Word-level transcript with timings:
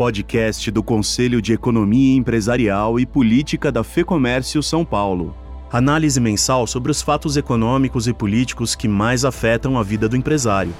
podcast 0.00 0.70
do 0.70 0.82
Conselho 0.82 1.42
de 1.42 1.52
Economia 1.52 2.16
Empresarial 2.16 2.98
e 2.98 3.04
Política 3.04 3.70
da 3.70 3.84
FEComércio 3.84 4.62
São 4.62 4.82
Paulo. 4.82 5.36
Análise 5.70 6.18
mensal 6.18 6.66
sobre 6.66 6.90
os 6.90 7.02
fatos 7.02 7.36
econômicos 7.36 8.08
e 8.08 8.14
políticos 8.14 8.74
que 8.74 8.88
mais 8.88 9.26
afetam 9.26 9.76
a 9.76 9.82
vida 9.82 10.08
do 10.08 10.16
empresário. 10.16 10.72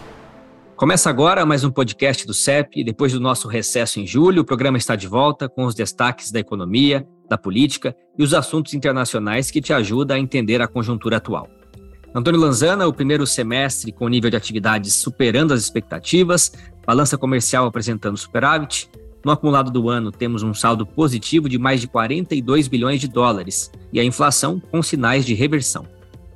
Começa 0.74 1.10
agora 1.10 1.44
mais 1.44 1.62
um 1.64 1.70
podcast 1.70 2.26
do 2.26 2.32
CEP. 2.32 2.82
Depois 2.82 3.12
do 3.12 3.20
nosso 3.20 3.46
recesso 3.46 4.00
em 4.00 4.06
julho, 4.06 4.40
o 4.40 4.44
programa 4.44 4.78
está 4.78 4.96
de 4.96 5.06
volta 5.06 5.50
com 5.50 5.66
os 5.66 5.74
destaques 5.74 6.32
da 6.32 6.40
economia, 6.40 7.06
da 7.28 7.36
política 7.36 7.94
e 8.18 8.22
os 8.22 8.32
assuntos 8.32 8.72
internacionais 8.72 9.50
que 9.50 9.60
te 9.60 9.74
ajudam 9.74 10.16
a 10.16 10.20
entender 10.20 10.62
a 10.62 10.66
conjuntura 10.66 11.18
atual. 11.18 11.46
Antônio 12.14 12.40
Lanzana, 12.40 12.88
o 12.88 12.92
primeiro 12.92 13.26
semestre 13.26 13.92
com 13.92 14.08
nível 14.08 14.30
de 14.30 14.36
atividades 14.36 14.94
superando 14.94 15.52
as 15.52 15.60
expectativas, 15.60 16.52
balança 16.86 17.18
comercial 17.18 17.66
apresentando 17.66 18.16
superávit. 18.16 18.88
No 19.24 19.32
acumulado 19.32 19.70
do 19.70 19.88
ano, 19.90 20.10
temos 20.10 20.42
um 20.42 20.54
saldo 20.54 20.86
positivo 20.86 21.48
de 21.48 21.58
mais 21.58 21.80
de 21.80 21.86
42 21.86 22.68
bilhões 22.68 23.00
de 23.00 23.08
dólares 23.08 23.70
e 23.92 24.00
a 24.00 24.04
inflação 24.04 24.60
com 24.70 24.82
sinais 24.82 25.26
de 25.26 25.34
reversão. 25.34 25.84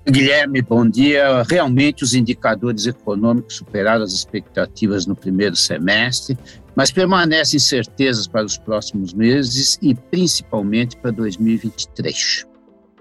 Guilherme, 0.07 0.61
bom 0.61 0.87
dia. 0.87 1.43
Realmente 1.49 2.05
os 2.05 2.15
indicadores 2.15 2.87
econômicos 2.87 3.57
superaram 3.57 4.05
as 4.05 4.13
expectativas 4.13 5.07
no 5.07 5.17
primeiro 5.17 5.57
semestre, 5.57 6.37
mas 6.77 6.91
permanecem 6.91 7.57
incertezas 7.57 8.27
para 8.27 8.45
os 8.45 8.59
próximos 8.59 9.15
meses 9.15 9.79
e 9.81 9.95
principalmente 9.95 10.97
para 10.99 11.11
2023. 11.11 12.47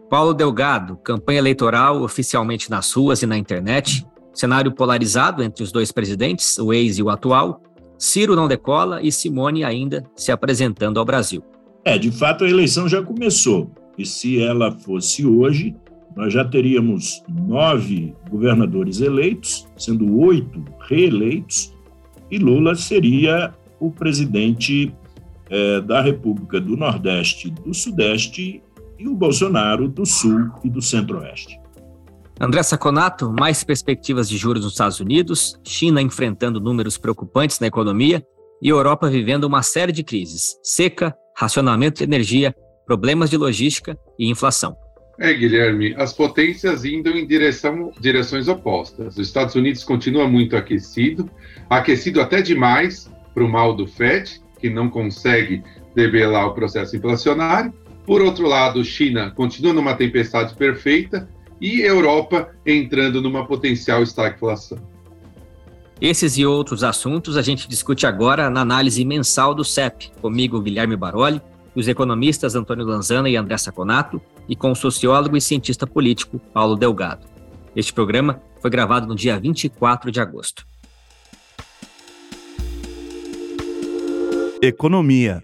Paulo 0.09 0.33
Delgado, 0.33 0.95
campanha 0.97 1.39
eleitoral 1.39 2.03
oficialmente 2.03 2.69
nas 2.69 2.93
ruas 2.93 3.21
e 3.21 3.25
na 3.25 3.37
internet, 3.37 4.05
cenário 4.33 4.71
polarizado 4.71 5.43
entre 5.43 5.61
os 5.61 5.73
dois 5.73 5.91
presidentes, 5.91 6.57
o 6.57 6.71
ex 6.71 6.99
e 6.99 7.03
o 7.03 7.09
atual, 7.09 7.61
Ciro 8.03 8.35
não 8.35 8.49
decola 8.49 9.01
e 9.01 9.13
Simone 9.13 9.63
ainda 9.63 10.03
se 10.13 10.29
apresentando 10.29 10.99
ao 10.99 11.05
Brasil. 11.05 11.41
É, 11.85 11.97
de 11.97 12.11
fato 12.11 12.43
a 12.43 12.49
eleição 12.49 12.85
já 12.85 13.01
começou. 13.01 13.71
E 13.97 14.05
se 14.05 14.41
ela 14.41 14.73
fosse 14.73 15.25
hoje, 15.25 15.73
nós 16.13 16.33
já 16.33 16.43
teríamos 16.43 17.23
nove 17.47 18.13
governadores 18.29 18.99
eleitos, 18.99 19.65
sendo 19.77 20.19
oito 20.19 20.65
reeleitos, 20.81 21.73
e 22.29 22.37
Lula 22.37 22.75
seria 22.75 23.53
o 23.79 23.89
presidente 23.89 24.93
é, 25.49 25.79
da 25.79 26.01
República 26.01 26.59
do 26.59 26.75
Nordeste 26.75 27.47
e 27.47 27.51
do 27.51 27.73
Sudeste 27.73 28.61
e 28.99 29.07
o 29.07 29.15
Bolsonaro 29.15 29.87
do 29.87 30.05
Sul 30.05 30.51
e 30.61 30.69
do 30.69 30.81
Centro-Oeste. 30.81 31.57
André 32.43 32.61
Saconato, 32.61 33.33
mais 33.39 33.63
perspectivas 33.63 34.27
de 34.27 34.35
juros 34.35 34.65
nos 34.65 34.73
Estados 34.73 34.99
Unidos, 34.99 35.57
China 35.63 36.01
enfrentando 36.01 36.59
números 36.59 36.97
preocupantes 36.97 37.57
na 37.61 37.67
economia 37.67 38.21
e 38.61 38.67
Europa 38.67 39.09
vivendo 39.09 39.45
uma 39.45 39.63
série 39.63 39.93
de 39.93 40.03
crises: 40.03 40.59
seca, 40.61 41.15
racionamento 41.37 41.99
de 41.99 42.03
energia, 42.03 42.53
problemas 42.85 43.29
de 43.29 43.37
logística 43.37 43.97
e 44.19 44.29
inflação. 44.29 44.75
É, 45.17 45.33
Guilherme, 45.33 45.95
as 45.97 46.11
potências 46.11 46.83
indo 46.83 47.11
em 47.11 47.25
direção, 47.25 47.93
direções 48.01 48.49
opostas. 48.49 49.13
Os 49.15 49.25
Estados 49.25 49.55
Unidos 49.55 49.85
continua 49.85 50.27
muito 50.27 50.57
aquecido, 50.57 51.29
aquecido 51.69 52.19
até 52.19 52.41
demais 52.41 53.09
para 53.33 53.45
o 53.45 53.47
mal 53.47 53.73
do 53.73 53.87
FED, 53.87 54.41
que 54.59 54.69
não 54.69 54.89
consegue 54.89 55.63
debelar 55.95 56.47
o 56.47 56.53
processo 56.53 56.97
inflacionário, 56.97 57.73
por 58.05 58.21
outro 58.21 58.47
lado, 58.47 58.83
China 58.83 59.31
continua 59.31 59.71
numa 59.71 59.95
tempestade 59.95 60.53
perfeita 60.55 61.29
e 61.63 61.79
Europa 61.79 62.49
entrando 62.65 63.21
numa 63.21 63.47
potencial 63.47 64.03
estagflação. 64.03 64.77
Esses 66.01 66.37
e 66.37 66.45
outros 66.45 66.83
assuntos 66.83 67.37
a 67.37 67.41
gente 67.41 67.69
discute 67.69 68.05
agora 68.05 68.49
na 68.49 68.59
análise 68.59 69.05
mensal 69.05 69.55
do 69.55 69.63
CEP, 69.63 70.11
comigo 70.21 70.59
Guilherme 70.59 70.97
Baroli, 70.97 71.41
os 71.73 71.87
economistas 71.87 72.53
Antônio 72.53 72.85
Lanzana 72.85 73.29
e 73.29 73.37
André 73.37 73.57
Saconato, 73.57 74.21
e 74.49 74.57
com 74.57 74.71
o 74.71 74.75
sociólogo 74.75 75.37
e 75.37 75.41
cientista 75.41 75.87
político 75.87 76.37
Paulo 76.53 76.75
Delgado. 76.75 77.25
Este 77.73 77.93
programa 77.93 78.41
foi 78.61 78.69
gravado 78.69 79.07
no 79.07 79.15
dia 79.15 79.39
24 79.39 80.11
de 80.11 80.19
agosto. 80.19 80.67
Economia 84.61 85.41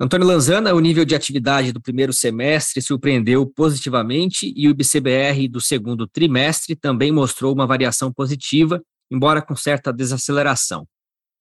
Antônio 0.00 0.26
Lanzana, 0.26 0.74
o 0.74 0.80
nível 0.80 1.04
de 1.04 1.14
atividade 1.14 1.72
do 1.72 1.80
primeiro 1.80 2.12
semestre 2.12 2.82
surpreendeu 2.82 3.46
positivamente 3.46 4.52
e 4.56 4.66
o 4.66 4.70
IBCBR 4.70 5.46
do 5.46 5.60
segundo 5.60 6.08
trimestre 6.08 6.74
também 6.74 7.12
mostrou 7.12 7.54
uma 7.54 7.64
variação 7.64 8.12
positiva, 8.12 8.82
embora 9.08 9.40
com 9.40 9.54
certa 9.54 9.92
desaceleração. 9.92 10.84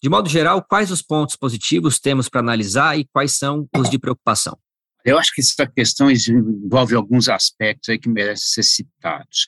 De 0.03 0.07
modo 0.07 0.29
geral, 0.29 0.63
quais 0.63 0.91
os 0.91 1.01
pontos 1.01 1.35
positivos 1.35 1.99
temos 1.99 2.29
para 2.29 2.41
analisar 2.41 2.99
e 2.99 3.07
quais 3.11 3.37
são 3.37 3.67
os 3.75 3.89
de 3.89 3.97
preocupação? 3.97 4.55
Eu 5.03 5.17
acho 5.17 5.33
que 5.33 5.41
essa 5.41 5.65
questão 5.65 6.11
envolve 6.11 6.93
alguns 6.93 7.29
aspectos 7.29 7.89
aí 7.89 7.97
que 7.97 8.07
merecem 8.07 8.63
ser 8.63 8.63
citados. 8.63 9.47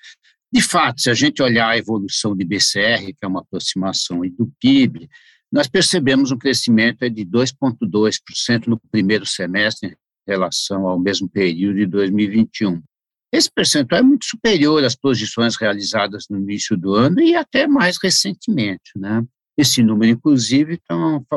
De 0.55 0.61
fato, 0.61 1.01
se 1.01 1.09
a 1.09 1.13
gente 1.13 1.43
olhar 1.43 1.67
a 1.67 1.77
evolução 1.77 2.33
do 2.33 2.41
IBCR, 2.41 3.07
que 3.07 3.25
é 3.25 3.27
uma 3.27 3.41
aproximação 3.41 4.21
do 4.21 4.49
PIB, 4.57 5.09
nós 5.51 5.67
percebemos 5.67 6.31
um 6.31 6.37
crescimento 6.37 7.09
de 7.09 7.25
2,2% 7.25 8.67
no 8.67 8.79
primeiro 8.89 9.25
semestre 9.25 9.89
em 9.89 10.31
relação 10.31 10.87
ao 10.87 10.97
mesmo 10.97 11.27
período 11.27 11.75
de 11.75 11.85
2021. 11.87 12.81
Esse 13.33 13.51
percentual 13.51 13.99
é 13.99 14.01
muito 14.01 14.23
superior 14.23 14.81
às 14.85 14.95
projeções 14.95 15.57
realizadas 15.57 16.27
no 16.29 16.39
início 16.39 16.77
do 16.77 16.93
ano 16.93 17.19
e 17.19 17.35
até 17.35 17.67
mais 17.67 17.97
recentemente. 18.01 18.93
Né? 18.95 19.25
Esse 19.57 19.83
número, 19.83 20.13
inclusive, 20.13 20.75
está 20.75 20.95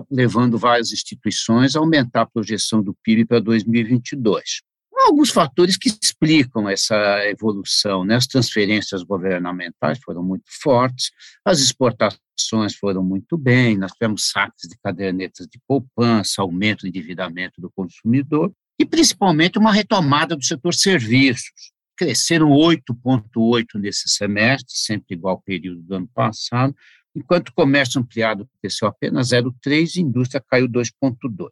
levando 0.09 0.57
várias 0.57 0.93
instituições 0.93 1.75
a 1.75 1.81
aumentar 1.81 2.21
a 2.21 2.27
projeção 2.27 2.81
do 2.81 2.97
PIB 3.03 3.25
para 3.25 3.41
2022. 3.41 4.61
Há 4.99 5.07
alguns 5.07 5.31
fatores 5.31 5.77
que 5.77 5.89
explicam 5.89 6.69
essa 6.69 6.97
evolução. 7.27 8.05
Né? 8.05 8.17
As 8.17 8.27
transferências 8.27 9.03
governamentais 9.03 9.99
foram 10.05 10.23
muito 10.23 10.47
fortes, 10.61 11.11
as 11.45 11.61
exportações 11.61 12.21
ações 12.39 12.77
foram 12.77 13.03
muito 13.03 13.37
bem, 13.37 13.77
nós 13.77 13.93
tivemos 13.93 14.31
saques 14.31 14.69
de 14.69 14.77
cadernetas 14.83 15.47
de 15.47 15.61
poupança, 15.67 16.41
aumento 16.41 16.83
de 16.83 16.89
endividamento 16.89 17.61
do 17.61 17.71
consumidor 17.71 18.53
e 18.79 18.87
principalmente 18.87 19.59
uma 19.59 19.73
retomada 19.73 20.37
do 20.37 20.45
setor 20.45 20.73
serviços. 20.73 21.73
Cresceram 21.97 22.51
8,8% 22.51 23.75
nesse 23.75 24.09
semestre, 24.09 24.73
sempre 24.73 25.17
igual 25.17 25.35
ao 25.35 25.43
período 25.43 25.83
do 25.83 25.95
ano 25.97 26.09
passado, 26.15 26.75
enquanto 27.15 27.49
o 27.49 27.55
comércio 27.55 28.01
ampliado 28.01 28.49
cresceu 28.63 28.87
apenas 28.87 29.31
0,3% 29.31 29.97
e 29.97 29.99
a 29.99 30.03
indústria 30.03 30.45
caiu 30.49 30.69
2,2%. 30.69 31.51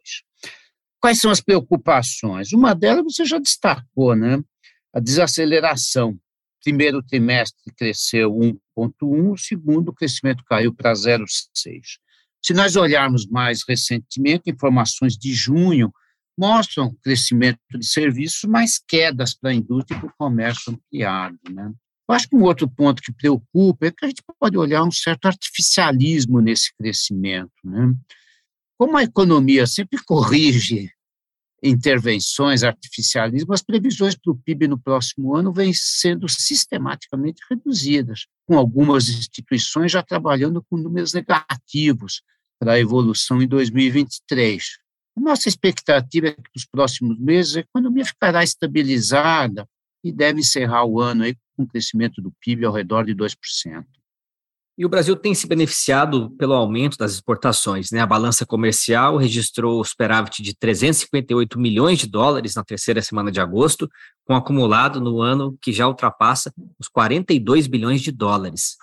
Quais 0.99 1.19
são 1.19 1.31
as 1.31 1.41
preocupações? 1.41 2.51
Uma 2.53 2.73
delas 2.73 3.03
você 3.03 3.25
já 3.25 3.37
destacou, 3.37 4.15
né? 4.15 4.41
A 4.93 4.99
desaceleração 4.99 6.17
primeiro 6.63 7.01
trimestre 7.01 7.71
cresceu 7.77 8.29
1,1, 8.33 9.31
o 9.31 9.37
segundo 9.37 9.89
o 9.89 9.93
crescimento 9.93 10.43
caiu 10.43 10.73
para 10.73 10.91
0,6. 10.91 11.23
Se 12.43 12.53
nós 12.53 12.75
olharmos 12.75 13.25
mais 13.27 13.61
recentemente, 13.65 14.49
informações 14.49 15.17
de 15.17 15.33
junho 15.33 15.91
mostram 16.37 16.95
crescimento 17.01 17.59
de 17.73 17.85
serviços, 17.85 18.43
mas 18.49 18.77
quedas 18.85 19.33
para 19.33 19.51
a 19.51 19.53
indústria 19.53 19.95
e 19.95 19.99
para 19.99 20.09
o 20.09 20.13
comércio 20.17 20.73
ampliado. 20.73 21.37
Né? 21.49 21.71
Eu 22.09 22.15
acho 22.15 22.27
que 22.27 22.35
um 22.35 22.43
outro 22.43 22.69
ponto 22.69 23.01
que 23.01 23.13
preocupa 23.13 23.87
é 23.87 23.91
que 23.91 24.05
a 24.05 24.07
gente 24.07 24.21
pode 24.39 24.57
olhar 24.57 24.83
um 24.83 24.91
certo 24.91 25.25
artificialismo 25.25 26.41
nesse 26.41 26.75
crescimento. 26.75 27.51
Né? 27.63 27.93
Como 28.77 28.95
a 28.95 29.03
economia 29.03 29.65
sempre 29.65 29.97
corrige 30.03 30.91
intervenções, 31.63 32.63
artificialismo, 32.63 33.53
as 33.53 33.63
previsões 33.63 34.15
para 34.15 34.31
o 34.31 34.37
PIB 34.37 34.67
no 34.67 34.79
próximo 34.79 35.35
ano 35.35 35.51
vêm 35.51 35.73
sendo 35.73 36.29
sistematicamente 36.29 37.41
reduzidas, 37.49 38.27
com 38.45 38.57
algumas 38.57 39.09
instituições 39.09 39.91
já 39.91 40.03
trabalhando 40.03 40.63
com 40.69 40.77
números 40.77 41.13
negativos 41.13 42.21
para 42.59 42.73
a 42.73 42.79
evolução 42.79 43.41
em 43.41 43.47
2023. 43.47 44.63
A 45.17 45.19
nossa 45.19 45.49
expectativa 45.49 46.27
é 46.27 46.33
que 46.33 46.49
nos 46.55 46.65
próximos 46.65 47.17
meses 47.19 47.57
a 47.57 47.61
economia 47.61 48.05
ficará 48.05 48.43
estabilizada 48.43 49.67
e 50.03 50.11
deve 50.11 50.41
encerrar 50.41 50.85
o 50.85 51.01
ano 51.01 51.23
aí 51.23 51.35
com 51.55 51.63
um 51.63 51.67
crescimento 51.67 52.21
do 52.21 52.31
PIB 52.39 52.65
ao 52.65 52.73
redor 52.73 53.03
de 53.03 53.15
2%. 53.15 53.35
E 54.77 54.85
o 54.85 54.89
Brasil 54.89 55.15
tem 55.15 55.33
se 55.33 55.47
beneficiado 55.47 56.29
pelo 56.37 56.53
aumento 56.53 56.97
das 56.97 57.13
exportações. 57.13 57.89
Né? 57.89 57.99
A 57.99 58.05
balança 58.05 58.45
comercial 58.45 59.17
registrou 59.17 59.83
superávit 59.83 60.43
de 60.43 60.55
358 60.55 61.59
milhões 61.59 61.97
de 61.97 62.07
dólares 62.07 62.53
na 62.53 62.63
terceira 62.63 63.01
semana 63.01 63.31
de 63.31 63.41
agosto, 63.41 63.89
com 64.23 64.35
acumulado 64.35 65.01
no 65.01 65.19
ano 65.19 65.57
que 65.59 65.73
já 65.73 65.87
ultrapassa 65.87 66.53
os 66.79 66.87
42 66.87 67.65
bilhões 67.65 68.01
de 68.01 68.11
dólares. 68.11 68.77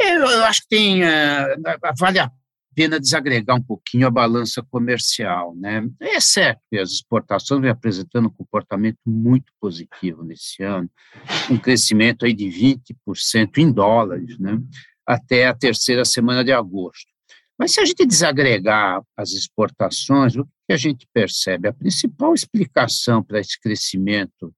Eu 0.00 0.44
acho 0.44 0.60
que 0.62 0.68
tem, 0.68 1.02
uh, 1.02 1.96
vale 1.98 2.20
a 2.20 2.30
pena 2.74 3.00
desagregar 3.00 3.56
um 3.56 3.62
pouquinho 3.62 4.06
a 4.06 4.10
balança 4.10 4.62
comercial. 4.62 5.52
Né? 5.56 5.88
É 6.00 6.20
certo 6.20 6.60
que 6.70 6.78
as 6.78 6.90
exportações 6.90 7.60
vêm 7.60 7.70
apresentando 7.70 8.26
um 8.26 8.32
comportamento 8.32 8.98
muito 9.04 9.52
positivo 9.60 10.22
nesse 10.22 10.62
ano, 10.62 10.88
um 11.50 11.56
crescimento 11.56 12.24
aí 12.24 12.32
de 12.32 12.46
20% 12.46 13.58
em 13.58 13.72
dólares, 13.72 14.38
né? 14.38 14.60
Até 15.06 15.46
a 15.46 15.54
terceira 15.54 16.04
semana 16.04 16.44
de 16.44 16.52
agosto. 16.52 17.12
Mas 17.58 17.72
se 17.72 17.80
a 17.80 17.84
gente 17.84 18.04
desagregar 18.04 19.00
as 19.16 19.32
exportações, 19.32 20.34
o 20.36 20.44
que 20.66 20.72
a 20.72 20.76
gente 20.76 21.06
percebe? 21.12 21.68
A 21.68 21.72
principal 21.72 22.34
explicação 22.34 23.22
para 23.22 23.38
esse 23.38 23.60
crescimento 23.60 24.52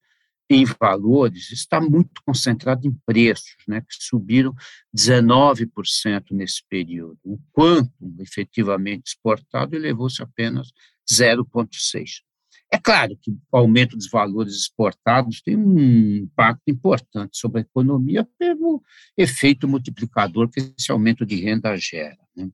em 0.49 0.65
valores 0.65 1.51
está 1.51 1.81
muito 1.81 2.23
concentrado 2.25 2.87
em 2.87 2.93
preços, 3.05 3.57
né, 3.67 3.81
que 3.81 3.95
subiram 3.99 4.55
19% 4.97 6.31
nesse 6.31 6.63
período. 6.69 7.19
O 7.25 7.39
quanto 7.53 7.93
efetivamente 8.21 9.09
exportado 9.09 9.75
elevou-se 9.75 10.23
apenas 10.23 10.73
0,6%. 11.11 12.26
É 12.71 12.79
claro 12.79 13.17
que 13.21 13.31
o 13.31 13.57
aumento 13.57 13.97
dos 13.97 14.09
valores 14.11 14.55
exportados 14.55 15.41
tem 15.41 15.57
um 15.57 15.79
impacto 16.25 16.63
importante 16.69 17.39
sobre 17.39 17.61
a 17.61 17.63
economia 17.63 18.29
pelo 18.39 18.83
efeito 19.17 19.69
multiplicador 19.69 20.49
que 20.49 20.61
esse 20.77 20.91
aumento 20.91 21.25
de 21.25 21.37
renda 21.37 21.77
gera. 21.77 22.19
Né? 22.37 22.49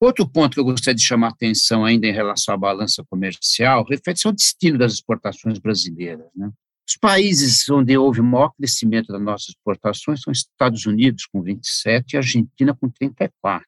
Outro 0.00 0.28
ponto 0.28 0.54
que 0.54 0.60
eu 0.60 0.64
gostaria 0.64 0.96
de 0.96 1.02
chamar 1.02 1.28
a 1.28 1.30
atenção 1.30 1.84
ainda 1.84 2.06
em 2.06 2.12
relação 2.12 2.54
à 2.54 2.58
balança 2.58 3.04
comercial 3.08 3.86
refere-se 3.88 4.26
ao 4.26 4.32
destino 4.32 4.76
das 4.76 4.94
exportações 4.94 5.58
brasileiras. 5.58 6.26
Né? 6.34 6.50
Os 6.86 6.96
países 6.96 7.68
onde 7.70 7.96
houve 7.96 8.20
maior 8.20 8.50
crescimento 8.50 9.12
das 9.12 9.22
nossas 9.22 9.48
exportações 9.50 10.20
são 10.20 10.32
Estados 10.32 10.84
Unidos, 10.84 11.26
com 11.26 11.40
27, 11.40 12.12
e 12.12 12.16
Argentina, 12.16 12.74
com 12.74 12.90
34. 12.90 13.64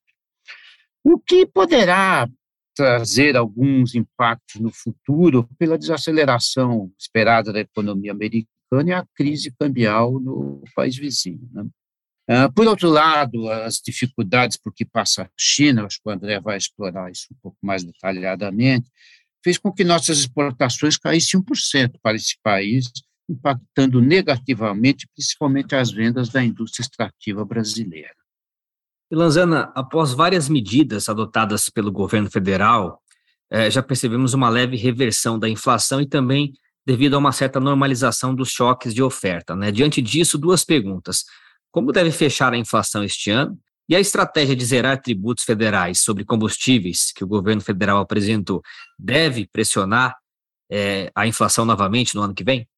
O 1.03 1.19
que 1.19 1.47
poderá 1.47 2.29
trazer 2.77 3.37
alguns 3.37 3.95
impactos 3.95 4.61
no 4.61 4.71
futuro 4.71 5.49
pela 5.59 5.79
desaceleração 5.79 6.93
esperada 6.99 7.51
da 7.51 7.61
economia 7.61 8.13
americana 8.13 8.91
e 8.91 8.93
a 8.93 9.07
crise 9.15 9.51
cambial 9.59 10.21
no 10.21 10.63
país 10.75 10.95
vizinho. 10.95 11.49
Né? 11.53 11.67
Ah, 12.29 12.51
por 12.51 12.67
outro 12.67 12.91
lado, 12.91 13.49
as 13.49 13.77
dificuldades 13.77 14.59
por 14.59 14.75
que 14.75 14.85
passa 14.85 15.23
a 15.23 15.31
China, 15.39 15.87
acho 15.87 16.01
que 16.03 16.09
o 16.09 16.13
André 16.13 16.39
vai 16.39 16.59
explorar 16.59 17.11
isso 17.11 17.29
um 17.33 17.37
pouco 17.41 17.59
mais 17.63 17.83
detalhadamente, 17.83 18.91
fez 19.43 19.57
com 19.57 19.73
que 19.73 19.85
nossas 19.85 20.19
exportações 20.19 20.99
caíssem 20.99 21.41
1% 21.41 21.99
para 22.03 22.17
esse 22.17 22.37
país, 22.43 22.91
impactando 23.29 24.03
negativamente, 24.03 25.09
principalmente 25.15 25.75
as 25.75 25.91
vendas 25.91 26.29
da 26.29 26.45
indústria 26.45 26.83
extrativa 26.83 27.45
brasileira. 27.45 28.16
Lanzana, 29.15 29.73
após 29.75 30.13
várias 30.13 30.49
medidas 30.49 31.09
adotadas 31.09 31.69
pelo 31.69 31.93
governo 31.93 32.31
federal, 32.31 33.01
eh, 33.51 33.71
já 33.71 33.83
percebemos 33.83 34.35
uma 34.35 34.49
leve 34.49 34.77
reversão 34.77 35.39
da 35.39 35.49
inflação 35.49 36.01
e 36.01 36.07
também 36.07 36.53
devido 36.85 37.15
a 37.15 37.19
uma 37.19 37.33
certa 37.33 37.61
normalização 37.61 38.35
dos 38.35 38.51
choques 38.51 38.93
de 38.93 39.03
oferta. 39.03 39.55
Né? 39.55 39.71
Diante 39.71 40.03
disso, 40.03 40.39
duas 40.39 40.65
perguntas. 40.65 41.25
Como 41.71 41.93
deve 41.93 42.11
fechar 42.11 42.53
a 42.53 42.57
inflação 42.57 43.05
este 43.05 43.31
ano? 43.31 43.59
E 43.89 43.95
a 43.95 44.01
estratégia 44.01 44.57
de 44.57 44.65
zerar 44.65 45.01
tributos 45.01 45.45
federais 45.45 46.01
sobre 46.01 46.25
combustíveis 46.25 47.13
que 47.13 47.23
o 47.23 47.27
governo 47.27 47.61
federal 47.61 47.99
apresentou 47.99 48.61
deve 48.99 49.47
pressionar 49.47 50.17
eh, 50.71 51.11
a 51.15 51.27
inflação 51.27 51.65
novamente 51.65 52.15
no 52.17 52.23
ano 52.23 52.35
que 52.35 52.43
vem? 52.43 52.69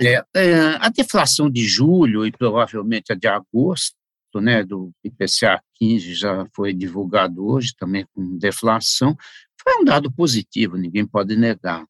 É, 0.00 0.24
é, 0.34 0.60
a 0.80 0.88
deflação 0.88 1.50
de 1.50 1.66
julho 1.66 2.24
e 2.24 2.32
provavelmente 2.32 3.12
a 3.12 3.14
de 3.14 3.26
agosto 3.26 3.99
né, 4.38 4.62
do 4.62 4.92
IPCA 5.02 5.62
15 5.76 6.14
já 6.14 6.46
foi 6.54 6.74
divulgado 6.74 7.46
hoje, 7.46 7.72
também 7.74 8.06
com 8.14 8.36
deflação, 8.36 9.16
foi 9.62 9.80
um 9.80 9.84
dado 9.84 10.12
positivo, 10.12 10.76
ninguém 10.76 11.06
pode 11.06 11.34
negar. 11.36 11.86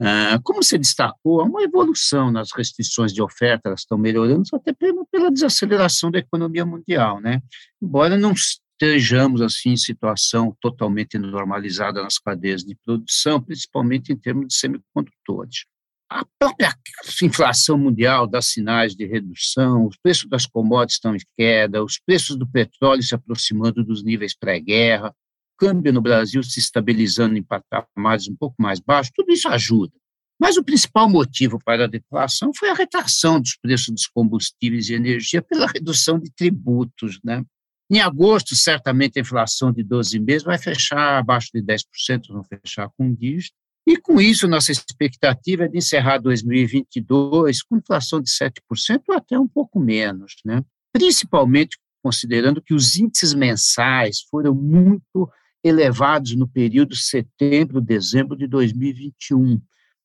Ah, 0.00 0.38
como 0.42 0.62
você 0.62 0.78
destacou, 0.78 1.40
há 1.40 1.44
uma 1.44 1.62
evolução 1.62 2.30
nas 2.30 2.50
restrições 2.52 3.12
de 3.12 3.22
oferta, 3.22 3.68
elas 3.68 3.80
estão 3.80 3.96
melhorando 3.98 4.44
até 4.54 4.72
pela 4.72 5.30
desaceleração 5.30 6.10
da 6.10 6.18
economia 6.18 6.64
mundial, 6.64 7.20
né? 7.20 7.42
Embora 7.80 8.16
não 8.16 8.32
estejamos 8.32 9.40
assim 9.40 9.70
em 9.70 9.76
situação 9.76 10.54
totalmente 10.60 11.18
normalizada 11.18 12.02
nas 12.02 12.18
cadeias 12.18 12.62
de 12.62 12.74
produção, 12.84 13.40
principalmente 13.40 14.12
em 14.12 14.16
termos 14.16 14.48
de 14.48 14.54
semicondutores 14.54 15.64
a 16.08 16.24
própria 16.38 16.74
inflação 17.22 17.76
mundial 17.76 18.26
dá 18.26 18.40
sinais 18.40 18.94
de 18.94 19.06
redução, 19.06 19.86
os 19.86 19.96
preços 19.96 20.28
das 20.28 20.46
commodities 20.46 20.96
estão 20.96 21.14
em 21.14 21.20
queda, 21.36 21.82
os 21.82 21.98
preços 21.98 22.36
do 22.36 22.46
petróleo 22.46 23.02
se 23.02 23.14
aproximando 23.14 23.84
dos 23.84 24.04
níveis 24.04 24.36
pré-guerra, 24.36 25.08
o 25.08 25.58
câmbio 25.58 25.92
no 25.92 26.00
Brasil 26.00 26.42
se 26.42 26.60
estabilizando 26.60 27.36
em 27.36 27.42
patamares 27.42 28.28
um 28.28 28.36
pouco 28.36 28.54
mais 28.60 28.78
baixos, 28.78 29.12
tudo 29.14 29.32
isso 29.32 29.48
ajuda. 29.48 29.92
Mas 30.38 30.56
o 30.56 30.64
principal 30.64 31.08
motivo 31.08 31.58
para 31.64 31.84
a 31.84 31.88
deflação 31.88 32.52
foi 32.54 32.68
a 32.68 32.74
retração 32.74 33.40
dos 33.40 33.56
preços 33.56 33.88
dos 33.88 34.06
combustíveis 34.06 34.88
e 34.88 34.94
energia 34.94 35.40
pela 35.40 35.66
redução 35.66 36.18
de 36.18 36.30
tributos. 36.30 37.18
Né? 37.24 37.42
Em 37.90 38.00
agosto, 38.00 38.54
certamente 38.54 39.18
a 39.18 39.22
inflação 39.22 39.72
de 39.72 39.82
12 39.82 40.18
meses 40.20 40.42
vai 40.42 40.58
fechar 40.58 41.18
abaixo 41.18 41.48
de 41.54 41.62
10%, 41.62 42.28
vão 42.28 42.44
fechar 42.44 42.90
com 42.98 43.14
dígito, 43.14 43.56
e 43.86 43.96
com 43.96 44.20
isso, 44.20 44.48
nossa 44.48 44.72
expectativa 44.72 45.64
é 45.64 45.68
de 45.68 45.78
encerrar 45.78 46.18
2022 46.18 47.62
com 47.62 47.76
inflação 47.76 48.20
de 48.20 48.28
7% 48.30 49.02
ou 49.08 49.14
até 49.14 49.38
um 49.38 49.46
pouco 49.46 49.78
menos, 49.78 50.34
né? 50.44 50.62
principalmente 50.92 51.78
considerando 52.02 52.62
que 52.62 52.72
os 52.74 52.96
índices 52.96 53.34
mensais 53.34 54.22
foram 54.30 54.54
muito 54.54 55.30
elevados 55.62 56.34
no 56.34 56.48
período 56.48 56.96
setembro-dezembro 56.96 58.36
de 58.36 58.46
2021. 58.46 59.60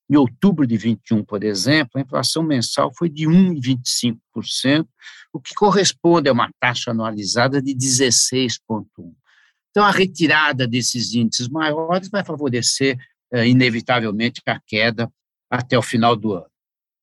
Em 0.10 0.16
outubro 0.16 0.68
de 0.68 0.76
21, 0.76 1.24
por 1.24 1.44
exemplo, 1.44 1.92
a 1.96 2.02
inflação 2.02 2.44
mensal 2.44 2.92
foi 2.94 3.08
de 3.10 3.26
1,25%, 3.26 4.86
o 5.32 5.40
que 5.40 5.54
corresponde 5.56 6.28
a 6.28 6.34
uma 6.34 6.52
taxa 6.60 6.92
anualizada 6.92 7.62
de 7.62 7.74
16,1%. 7.74 8.86
Então, 9.70 9.86
a 9.86 9.92
retirada 9.92 10.68
desses 10.68 11.14
índices 11.14 11.48
maiores 11.48 12.10
vai 12.10 12.26
favorecer 12.26 12.98
inevitavelmente 13.34 14.42
a 14.46 14.60
queda 14.60 15.12
até 15.50 15.78
o 15.78 15.82
final 15.82 16.16
do 16.16 16.34
ano. 16.34 16.52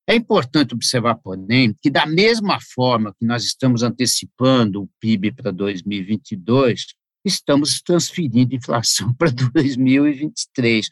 É 0.08 0.14
importante 0.14 0.74
observar, 0.74 1.16
porém, 1.16 1.74
que 1.82 1.90
da 1.90 2.06
mesma 2.06 2.58
forma 2.60 3.14
que 3.18 3.26
nós 3.26 3.44
estamos 3.44 3.82
antecipando 3.82 4.82
o 4.82 4.90
PIB 4.98 5.32
para 5.32 5.50
2022, 5.50 6.86
estamos 7.24 7.82
transferindo 7.82 8.54
inflação 8.54 9.12
para 9.18 9.30
2023, 9.30 10.88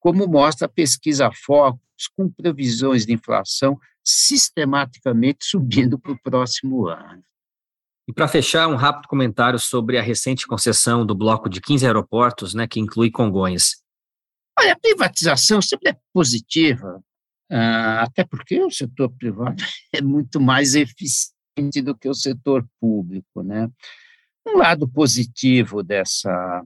como 0.00 0.26
mostra 0.26 0.66
a 0.66 0.70
pesquisa 0.70 1.30
Focus, 1.32 1.80
com 2.16 2.28
previsões 2.28 3.06
de 3.06 3.12
inflação 3.12 3.78
sistematicamente 4.02 5.44
subindo 5.44 5.98
para 5.98 6.12
o 6.12 6.18
próximo 6.20 6.88
ano. 6.88 7.22
E 8.08 8.12
para 8.12 8.26
fechar, 8.26 8.66
um 8.66 8.74
rápido 8.74 9.06
comentário 9.06 9.58
sobre 9.58 9.96
a 9.96 10.02
recente 10.02 10.46
concessão 10.46 11.06
do 11.06 11.14
bloco 11.14 11.48
de 11.48 11.60
15 11.60 11.86
aeroportos, 11.86 12.54
né, 12.54 12.66
que 12.66 12.80
inclui 12.80 13.10
Congonhas. 13.10 13.76
Olha, 14.58 14.72
a 14.72 14.78
privatização 14.78 15.60
sempre 15.62 15.90
é 15.90 15.96
positiva, 16.12 17.02
ah, 17.50 18.02
até 18.02 18.24
porque 18.24 18.62
o 18.62 18.70
setor 18.70 19.10
privado 19.10 19.62
é 19.92 20.00
muito 20.00 20.40
mais 20.40 20.74
eficiente 20.74 21.82
do 21.82 21.96
que 21.96 22.08
o 22.08 22.14
setor 22.14 22.66
público, 22.80 23.42
né? 23.42 23.68
Um 24.46 24.56
lado 24.56 24.88
positivo 24.88 25.82
dessa, 25.82 26.64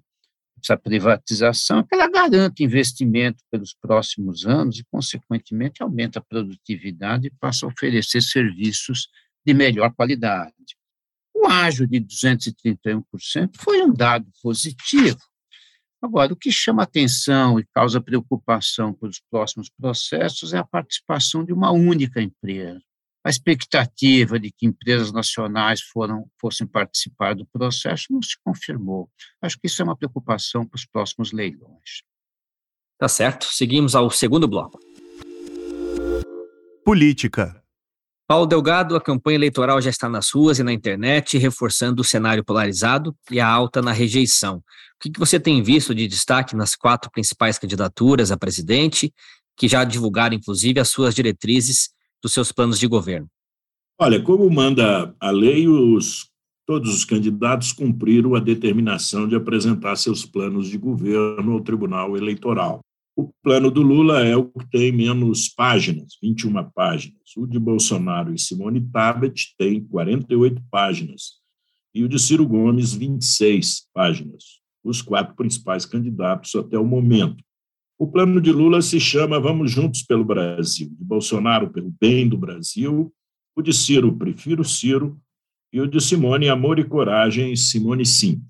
dessa 0.57 0.77
privatização 0.77 1.81
é 1.81 1.83
que 1.85 1.95
ela 1.95 2.09
garante 2.09 2.63
investimento 2.63 3.43
pelos 3.51 3.75
próximos 3.75 4.47
anos 4.47 4.79
e, 4.79 4.85
consequentemente, 4.85 5.83
aumenta 5.83 6.19
a 6.19 6.23
produtividade 6.23 7.27
e 7.27 7.33
passa 7.41 7.67
a 7.67 7.69
oferecer 7.69 8.23
serviços 8.23 9.09
de 9.45 9.53
melhor 9.53 9.93
qualidade. 9.95 10.55
O 11.35 11.47
ágio 11.47 11.87
de 11.87 12.01
231% 12.01 13.51
foi 13.57 13.83
um 13.83 13.93
dado 13.93 14.31
positivo, 14.43 15.19
Agora, 16.05 16.35
o 16.35 16.37
que 16.37 16.53
chama 16.53 16.83
atenção 16.83 17.59
e 17.59 17.65
causa 17.73 17.99
preocupação 17.99 18.93
para 18.93 19.09
os 19.09 19.19
próximos 19.31 19.71
processos 19.71 20.53
é 20.53 20.59
a 20.59 20.65
participação 20.65 21.43
de 21.43 21.51
uma 21.51 21.71
única 21.71 22.21
empresa. 22.21 22.79
A 23.25 23.31
expectativa 23.31 24.39
de 24.39 24.53
que 24.53 24.67
empresas 24.67 25.11
nacionais 25.11 25.81
foram, 25.81 26.27
fossem 26.39 26.67
participar 26.67 27.35
do 27.35 27.47
processo 27.47 28.09
não 28.11 28.21
se 28.21 28.37
confirmou. 28.45 29.09
Acho 29.41 29.59
que 29.59 29.67
isso 29.67 29.81
é 29.81 29.85
uma 29.87 29.97
preocupação 29.97 30.67
para 30.67 30.77
os 30.77 30.85
próximos 30.85 31.33
leilões. 31.33 32.03
Tá 32.99 33.09
certo. 33.09 33.47
Seguimos 33.47 33.95
ao 33.95 34.11
segundo 34.11 34.47
bloco. 34.47 34.79
Política. 36.85 37.64
Paulo 38.27 38.47
Delgado, 38.47 38.97
a 38.97 39.01
campanha 39.01 39.37
eleitoral 39.37 39.83
já 39.83 39.91
está 39.91 40.09
nas 40.09 40.31
ruas 40.31 40.59
e 40.59 40.63
na 40.63 40.73
internet, 40.73 41.37
reforçando 41.37 42.01
o 42.01 42.05
cenário 42.05 42.43
polarizado 42.43 43.15
e 43.31 43.39
a 43.39 43.47
alta 43.47 43.83
na 43.83 43.93
rejeição. 43.93 44.57
O 44.57 44.63
que 44.99 45.19
você 45.19 45.39
tem 45.39 45.63
visto 45.63 45.95
de 45.95 46.07
destaque 46.07 46.57
nas 46.57 46.75
quatro 46.75 47.11
principais 47.11 47.59
candidaturas 47.59 48.33
a 48.33 48.37
presidente, 48.37 49.13
que 49.55 49.69
já 49.69 49.85
divulgaram, 49.85 50.35
inclusive, 50.35 50.81
as 50.81 50.89
suas 50.89 51.15
diretrizes 51.15 51.91
dos 52.23 52.33
seus 52.33 52.51
planos 52.51 52.79
de 52.79 52.87
governo? 52.87 53.29
Olha, 54.01 54.21
como 54.23 54.49
manda 54.51 55.15
a 55.21 55.31
lei, 55.31 55.69
os, 55.69 56.31
todos 56.67 56.95
os 56.95 57.05
candidatos 57.05 57.73
cumpriram 57.73 58.35
a 58.35 58.41
determinação 58.41 59.29
de 59.29 59.37
apresentar 59.37 59.97
seus 59.97 60.25
planos 60.25 60.69
de 60.69 60.79
governo 60.79 61.53
ao 61.53 61.61
Tribunal 61.61 62.17
Eleitoral. 62.17 62.81
O 63.17 63.33
plano 63.43 63.71
do 63.71 63.81
Lula 63.81 64.25
é 64.25 64.37
o 64.37 64.49
que 64.49 64.69
tem 64.71 64.91
menos 64.91 65.49
páginas, 65.49 66.19
21 66.21 66.71
páginas. 66.71 67.23
O 67.37 67.47
de 67.47 67.59
Bolsonaro 67.59 68.35
e 68.35 68.39
Simone 68.39 68.81
Tabet 68.81 69.55
tem 69.57 69.85
48 69.85 70.63
páginas. 70.71 71.41
E 71.95 72.03
o 72.03 72.09
de 72.09 72.19
Ciro 72.19 72.47
Gomes, 72.47 72.93
26 72.93 73.89
páginas. 73.93 74.61
os 74.83 75.01
quatro 75.01 75.35
principais 75.35 75.87
candidatos 75.87 76.55
até 76.55 76.79
o 76.79 76.85
momento. 76.85 77.43
O 77.99 78.07
plano 78.07 78.41
de 78.41 78.53
Lula 78.53 78.83
se 78.83 78.99
chama 78.99 79.41
Vamos 79.41 79.71
Juntos 79.71 80.03
pelo 80.03 80.25
Brasil, 80.25 80.89
de 80.91 81.05
Bolsonaro 81.05 81.71
pelo 81.71 81.95
bem 81.99 82.29
do 82.29 82.37
Brasil, 82.37 83.15
o 83.57 83.63
de 83.63 83.73
Ciro 83.73 84.15
Prefiro 84.17 84.65
Ciro 84.65 85.19
e 85.73 85.81
o 85.81 85.87
de 85.87 86.01
Simone 86.01 86.49
Amor 86.49 86.79
e 86.79 86.85
Coragem, 86.85 87.55
Simone 87.55 88.05
Sim. 88.05 88.43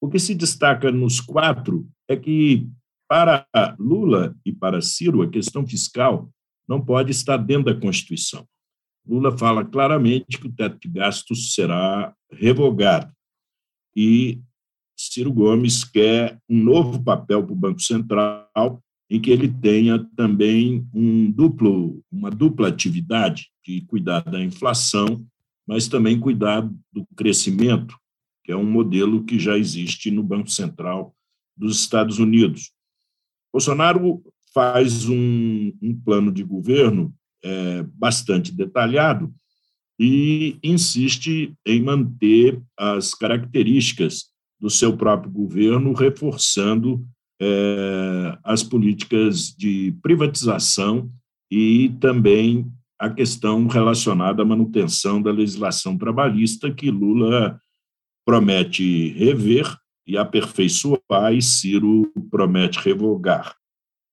O 0.00 0.08
que 0.08 0.18
se 0.18 0.34
destaca 0.34 0.92
nos 0.92 1.20
quatro 1.20 1.88
é 2.06 2.16
que, 2.16 2.68
para 3.10 3.44
Lula 3.76 4.36
e 4.46 4.52
para 4.52 4.80
Ciro, 4.80 5.20
a 5.20 5.28
questão 5.28 5.66
fiscal 5.66 6.30
não 6.68 6.80
pode 6.80 7.10
estar 7.10 7.36
dentro 7.38 7.74
da 7.74 7.80
Constituição. 7.80 8.46
Lula 9.04 9.36
fala 9.36 9.64
claramente 9.64 10.38
que 10.38 10.46
o 10.46 10.52
teto 10.52 10.78
de 10.80 10.88
gastos 10.88 11.52
será 11.52 12.14
revogado. 12.30 13.12
E 13.96 14.40
Ciro 14.96 15.32
Gomes 15.32 15.82
quer 15.82 16.38
um 16.48 16.62
novo 16.62 17.02
papel 17.02 17.42
para 17.42 17.52
o 17.52 17.56
Banco 17.56 17.82
Central, 17.82 18.80
em 19.10 19.20
que 19.20 19.32
ele 19.32 19.48
tenha 19.48 19.98
também 20.14 20.86
um 20.94 21.32
duplo, 21.32 22.00
uma 22.12 22.30
dupla 22.30 22.68
atividade 22.68 23.48
de 23.66 23.80
cuidar 23.80 24.20
da 24.20 24.40
inflação, 24.40 25.26
mas 25.66 25.88
também 25.88 26.20
cuidar 26.20 26.60
do 26.92 27.04
crescimento, 27.16 27.98
que 28.44 28.52
é 28.52 28.56
um 28.56 28.70
modelo 28.70 29.24
que 29.24 29.36
já 29.36 29.58
existe 29.58 30.12
no 30.12 30.22
Banco 30.22 30.48
Central 30.48 31.12
dos 31.56 31.80
Estados 31.80 32.20
Unidos. 32.20 32.70
Bolsonaro 33.52 34.22
faz 34.52 35.08
um, 35.08 35.72
um 35.80 35.94
plano 36.04 36.32
de 36.32 36.42
governo 36.42 37.14
é, 37.42 37.82
bastante 37.94 38.52
detalhado 38.52 39.32
e 39.98 40.58
insiste 40.62 41.54
em 41.66 41.82
manter 41.82 42.60
as 42.78 43.14
características 43.14 44.30
do 44.58 44.70
seu 44.70 44.96
próprio 44.96 45.30
governo, 45.30 45.92
reforçando 45.92 47.04
é, 47.40 48.38
as 48.44 48.62
políticas 48.62 49.54
de 49.56 49.94
privatização 50.02 51.10
e 51.50 51.90
também 52.00 52.70
a 52.98 53.08
questão 53.08 53.66
relacionada 53.66 54.42
à 54.42 54.44
manutenção 54.44 55.22
da 55.22 55.30
legislação 55.30 55.96
trabalhista, 55.96 56.70
que 56.70 56.90
Lula 56.90 57.58
promete 58.26 59.08
rever 59.16 59.66
e 60.06 60.16
aperfeiçoar, 60.16 61.32
e 61.32 61.42
Ciro 61.42 62.12
promete 62.30 62.78
revogar. 62.78 63.54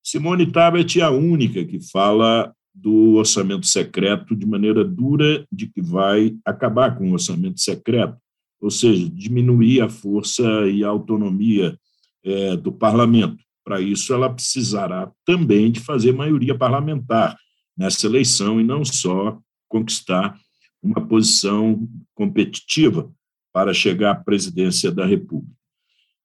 Simone 0.03 0.51
Tabet 0.51 0.99
é 0.99 1.03
a 1.03 1.09
única 1.09 1.65
que 1.65 1.79
fala 1.79 2.53
do 2.73 3.15
orçamento 3.15 3.65
secreto 3.65 4.35
de 4.35 4.45
maneira 4.45 4.85
dura 4.85 5.45
de 5.51 5.67
que 5.67 5.81
vai 5.81 6.35
acabar 6.45 6.95
com 6.95 7.09
o 7.09 7.13
orçamento 7.13 7.59
secreto, 7.59 8.15
ou 8.61 8.69
seja, 8.69 9.09
diminuir 9.09 9.81
a 9.81 9.89
força 9.89 10.43
e 10.67 10.83
a 10.83 10.87
autonomia 10.87 11.77
é, 12.23 12.55
do 12.55 12.71
parlamento. 12.71 13.43
Para 13.63 13.81
isso, 13.81 14.13
ela 14.13 14.33
precisará 14.33 15.11
também 15.25 15.71
de 15.71 15.79
fazer 15.79 16.13
maioria 16.13 16.57
parlamentar 16.57 17.37
nessa 17.77 18.05
eleição 18.05 18.61
e 18.61 18.63
não 18.63 18.85
só 18.85 19.39
conquistar 19.67 20.39
uma 20.81 21.05
posição 21.05 21.87
competitiva 22.15 23.11
para 23.51 23.73
chegar 23.73 24.11
à 24.11 24.15
presidência 24.15 24.91
da 24.91 25.05
República. 25.05 25.46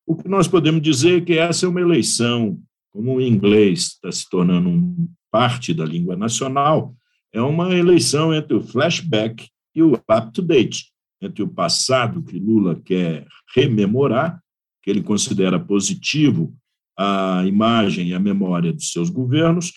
O 0.06 0.16
que 0.16 0.28
nós 0.28 0.48
podemos 0.48 0.82
dizer 0.82 1.22
é 1.22 1.24
que 1.24 1.32
essa 1.34 1.66
é 1.66 1.68
uma 1.68 1.80
eleição, 1.80 2.58
como 2.90 3.16
o 3.16 3.20
inglês 3.20 3.92
está 3.94 4.10
se 4.10 4.28
tornando 4.28 4.68
um 4.68 5.08
parte 5.30 5.72
da 5.72 5.84
língua 5.84 6.14
nacional, 6.14 6.94
é 7.32 7.40
uma 7.40 7.74
eleição 7.74 8.34
entre 8.34 8.54
o 8.54 8.62
flashback 8.62 9.48
e 9.74 9.82
o 9.82 9.94
up-to-date, 9.94 10.92
entre 11.20 11.42
o 11.42 11.48
passado 11.48 12.22
que 12.22 12.38
Lula 12.38 12.78
quer 12.84 13.26
rememorar, 13.54 14.42
que 14.82 14.90
ele 14.90 15.02
considera 15.02 15.58
positivo 15.58 16.54
a 16.98 17.42
imagem 17.46 18.08
e 18.08 18.14
a 18.14 18.20
memória 18.20 18.72
dos 18.72 18.92
seus 18.92 19.08
governos, 19.08 19.72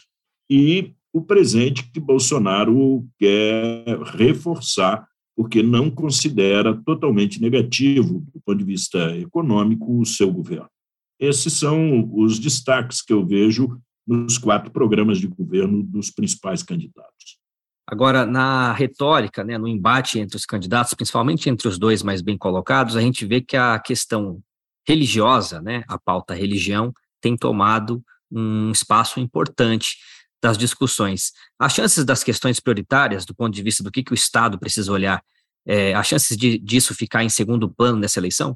e 0.50 0.94
o 1.14 1.22
presente 1.22 1.90
que 1.92 2.00
Bolsonaro 2.00 3.08
quer 3.18 3.86
reforçar, 4.18 5.08
porque 5.36 5.62
não 5.62 5.92
considera 5.92 6.74
totalmente 6.86 7.42
negativo, 7.42 8.26
do 8.34 8.40
ponto 8.42 8.58
de 8.58 8.64
vista 8.64 9.16
econômico, 9.18 10.00
o 10.00 10.06
seu 10.06 10.32
governo. 10.32 10.70
Esses 11.20 11.54
são 11.54 12.10
os 12.14 12.40
destaques 12.40 13.02
que 13.02 13.12
eu 13.12 13.26
vejo 13.26 13.80
nos 14.08 14.38
quatro 14.38 14.72
programas 14.72 15.18
de 15.18 15.28
governo 15.28 15.84
dos 15.84 16.12
principais 16.12 16.64
candidatos. 16.64 17.38
Agora, 17.88 18.26
na 18.26 18.74
retórica, 18.74 19.44
né, 19.44 19.58
no 19.58 19.68
embate 19.68 20.20
entre 20.20 20.36
os 20.36 20.46
candidatos, 20.46 20.94
principalmente 20.94 21.50
entre 21.50 21.68
os 21.68 21.78
dois 21.78 22.02
mais 22.02 22.22
bem 22.22 22.38
colocados, 22.38 22.96
a 22.96 23.02
gente 23.02 23.26
vê 23.26 23.42
que 23.42 23.56
a 23.56 23.78
questão 23.80 24.42
religiosa, 24.88 25.62
né, 25.62 25.84
a 25.88 25.98
pauta 25.98 26.34
religião, 26.34 26.94
tem 27.22 27.36
tomado 27.36 28.04
um 28.32 28.72
espaço 28.72 29.20
importante 29.20 29.98
das 30.46 30.60
discussões. 30.60 31.32
As 31.60 31.74
chances 31.74 32.06
das 32.06 32.24
questões 32.24 32.60
prioritárias, 32.60 33.26
do 33.26 33.34
ponto 33.34 33.52
de 33.52 33.64
vista 33.64 33.84
do 33.84 33.90
que, 33.92 34.04
que 34.04 34.12
o 34.12 34.14
Estado 34.14 34.60
precisa 34.60 34.92
olhar, 34.92 35.20
é, 35.66 35.96
as 35.96 36.06
chances 36.06 36.38
de, 36.38 36.60
disso 36.60 36.94
ficar 36.94 37.24
em 37.24 37.30
segundo 37.30 37.68
plano 37.68 37.98
nessa 37.98 38.20
eleição? 38.20 38.56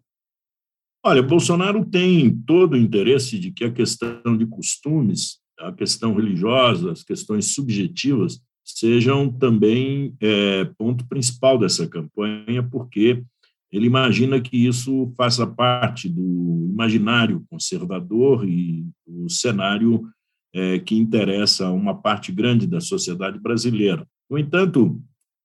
Olha, 1.04 1.24
Bolsonaro 1.24 1.84
tem 1.84 2.30
todo 2.46 2.74
o 2.74 2.78
interesse 2.78 3.40
de 3.40 3.52
que 3.52 3.64
a 3.64 3.72
questão 3.72 4.38
de 4.38 4.46
costumes, 4.46 5.40
a 5.58 5.72
questão 5.72 6.14
religiosa, 6.14 6.92
as 6.92 7.02
questões 7.02 7.56
subjetivas 7.56 8.40
sejam 8.64 9.32
também 9.32 10.16
é, 10.22 10.66
ponto 10.78 11.08
principal 11.08 11.58
dessa 11.58 11.88
campanha, 11.88 12.62
porque 12.62 13.24
ele 13.72 13.88
imagina 13.88 14.40
que 14.40 14.68
isso 14.68 15.12
faça 15.18 15.48
parte 15.48 16.08
do 16.08 16.68
imaginário 16.70 17.44
conservador 17.50 18.48
e 18.48 18.86
o 19.08 19.28
cenário 19.28 20.08
é, 20.54 20.80
que 20.80 20.96
interessa 20.96 21.68
a 21.68 21.72
uma 21.72 21.96
parte 21.96 22.32
grande 22.32 22.66
da 22.66 22.82
sociedade 22.82 23.40
brasileira. 23.40 24.08
No 24.30 24.38
entanto, 24.38 25.02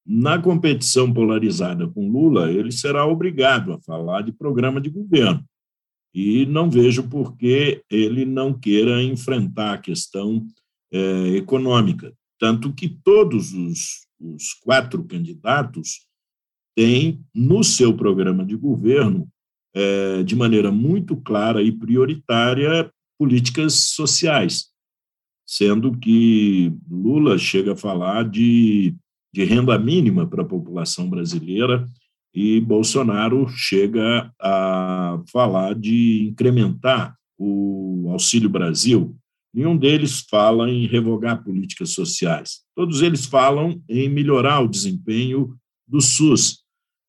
na 0.07 0.39
competição 0.39 1.13
polarizada 1.13 1.89
com 1.89 2.11
Lula, 2.11 2.51
ele 2.51 2.71
será 2.71 3.07
obrigado 3.07 3.73
a 3.73 3.81
falar 3.81 4.23
de 4.23 4.33
programa 4.33 4.81
de 4.81 4.91
governo. 4.91 5.45
E 6.15 6.47
não 6.47 6.71
vejo 6.71 7.09
por 7.09 7.37
que 7.37 7.83
ele 7.91 8.25
não 8.25 8.53
queira 8.53 9.03
enfrentar 9.03 9.75
a 9.75 9.79
questão 9.79 10.47
é, 10.93 11.29
econômica. 11.37 12.13
Tanto 12.39 12.73
que 12.73 12.89
todos 12.89 13.53
os, 13.53 14.07
os 14.21 14.53
quatro 14.55 15.03
candidatos 15.05 16.07
têm 16.77 17.21
no 17.35 17.65
seu 17.65 17.97
programa 17.97 18.45
de 18.45 18.57
governo, 18.57 19.29
é, 19.75 20.23
de 20.23 20.37
maneira 20.37 20.71
muito 20.71 21.17
clara 21.17 21.63
e 21.63 21.73
prioritária, 21.73 22.91
políticas 23.19 23.75
sociais, 23.75 24.67
sendo 25.47 25.97
que 25.99 26.73
Lula 26.91 27.39
chega 27.39 27.73
a 27.73 27.77
falar 27.77 28.29
de 28.29 28.97
de 29.35 29.43
renda 29.43 29.77
mínima 29.77 30.29
para 30.29 30.43
a 30.43 30.47
população 30.47 31.11
brasileira 31.11 31.91
e 32.33 32.61
Bolsonaro 32.61 33.49
chega 33.49 34.33
a 34.41 35.21
falar 35.33 35.75
de 35.75 36.29
incrementar 36.29 37.17
o 37.37 38.07
Auxílio 38.13 38.49
Brasil. 38.49 39.17
Nenhum 39.53 39.77
deles 39.77 40.25
fala 40.31 40.71
em 40.71 40.87
revogar 40.87 41.43
políticas 41.43 41.91
sociais. 41.91 42.61
Todos 42.77 43.03
eles 43.03 43.27
falam 43.27 43.83
em 43.89 44.09
melhorar 44.09 44.61
o 44.61 44.69
desempenho 44.69 45.57
do 45.85 46.01
SUS. 46.01 46.61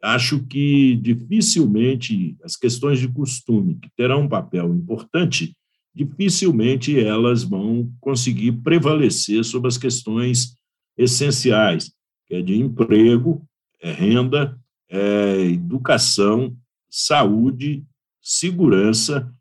Acho 0.04 0.44
que 0.48 0.96
dificilmente 0.96 2.36
as 2.44 2.56
questões 2.56 3.00
de 3.00 3.08
costume, 3.08 3.76
que 3.76 3.90
terão 3.96 4.22
um 4.22 4.28
papel 4.28 4.74
importante, 4.74 5.56
dificilmente 5.96 7.00
elas 7.00 7.44
vão 7.44 7.90
conseguir 8.02 8.52
prevalecer 8.52 9.46
sobre 9.46 9.70
as 9.70 9.78
questões 9.78 10.58
essenciais, 10.98 11.94
que 12.28 12.36
é 12.36 12.42
de 12.42 12.56
emprego, 12.56 13.42
é 13.82 13.92
renda, 13.92 14.60
é 14.90 15.46
educação, 15.46 16.56
saúde, 16.90 17.84
segurança 18.22 19.34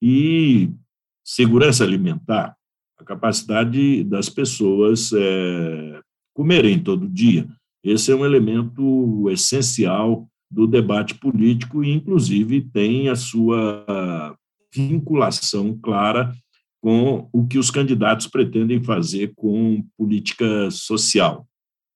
e 0.00 0.70
segurança 1.24 1.82
alimentar, 1.82 2.56
a 2.98 3.04
capacidade 3.04 4.04
das 4.04 4.28
pessoas 4.28 5.12
é, 5.12 6.00
comerem 6.32 6.78
todo 6.78 7.08
dia. 7.08 7.48
Esse 7.82 8.12
é 8.12 8.14
um 8.14 8.24
elemento 8.24 9.28
essencial 9.30 10.28
do 10.50 10.66
debate 10.66 11.14
político 11.14 11.82
e, 11.82 11.92
inclusive, 11.92 12.60
tem 12.60 13.08
a 13.08 13.16
sua 13.16 14.36
vinculação 14.80 15.78
clara 15.78 16.32
com 16.80 17.28
o 17.32 17.46
que 17.46 17.58
os 17.58 17.70
candidatos 17.70 18.26
pretendem 18.26 18.82
fazer 18.82 19.32
com 19.34 19.84
política 19.96 20.70
social. 20.70 21.46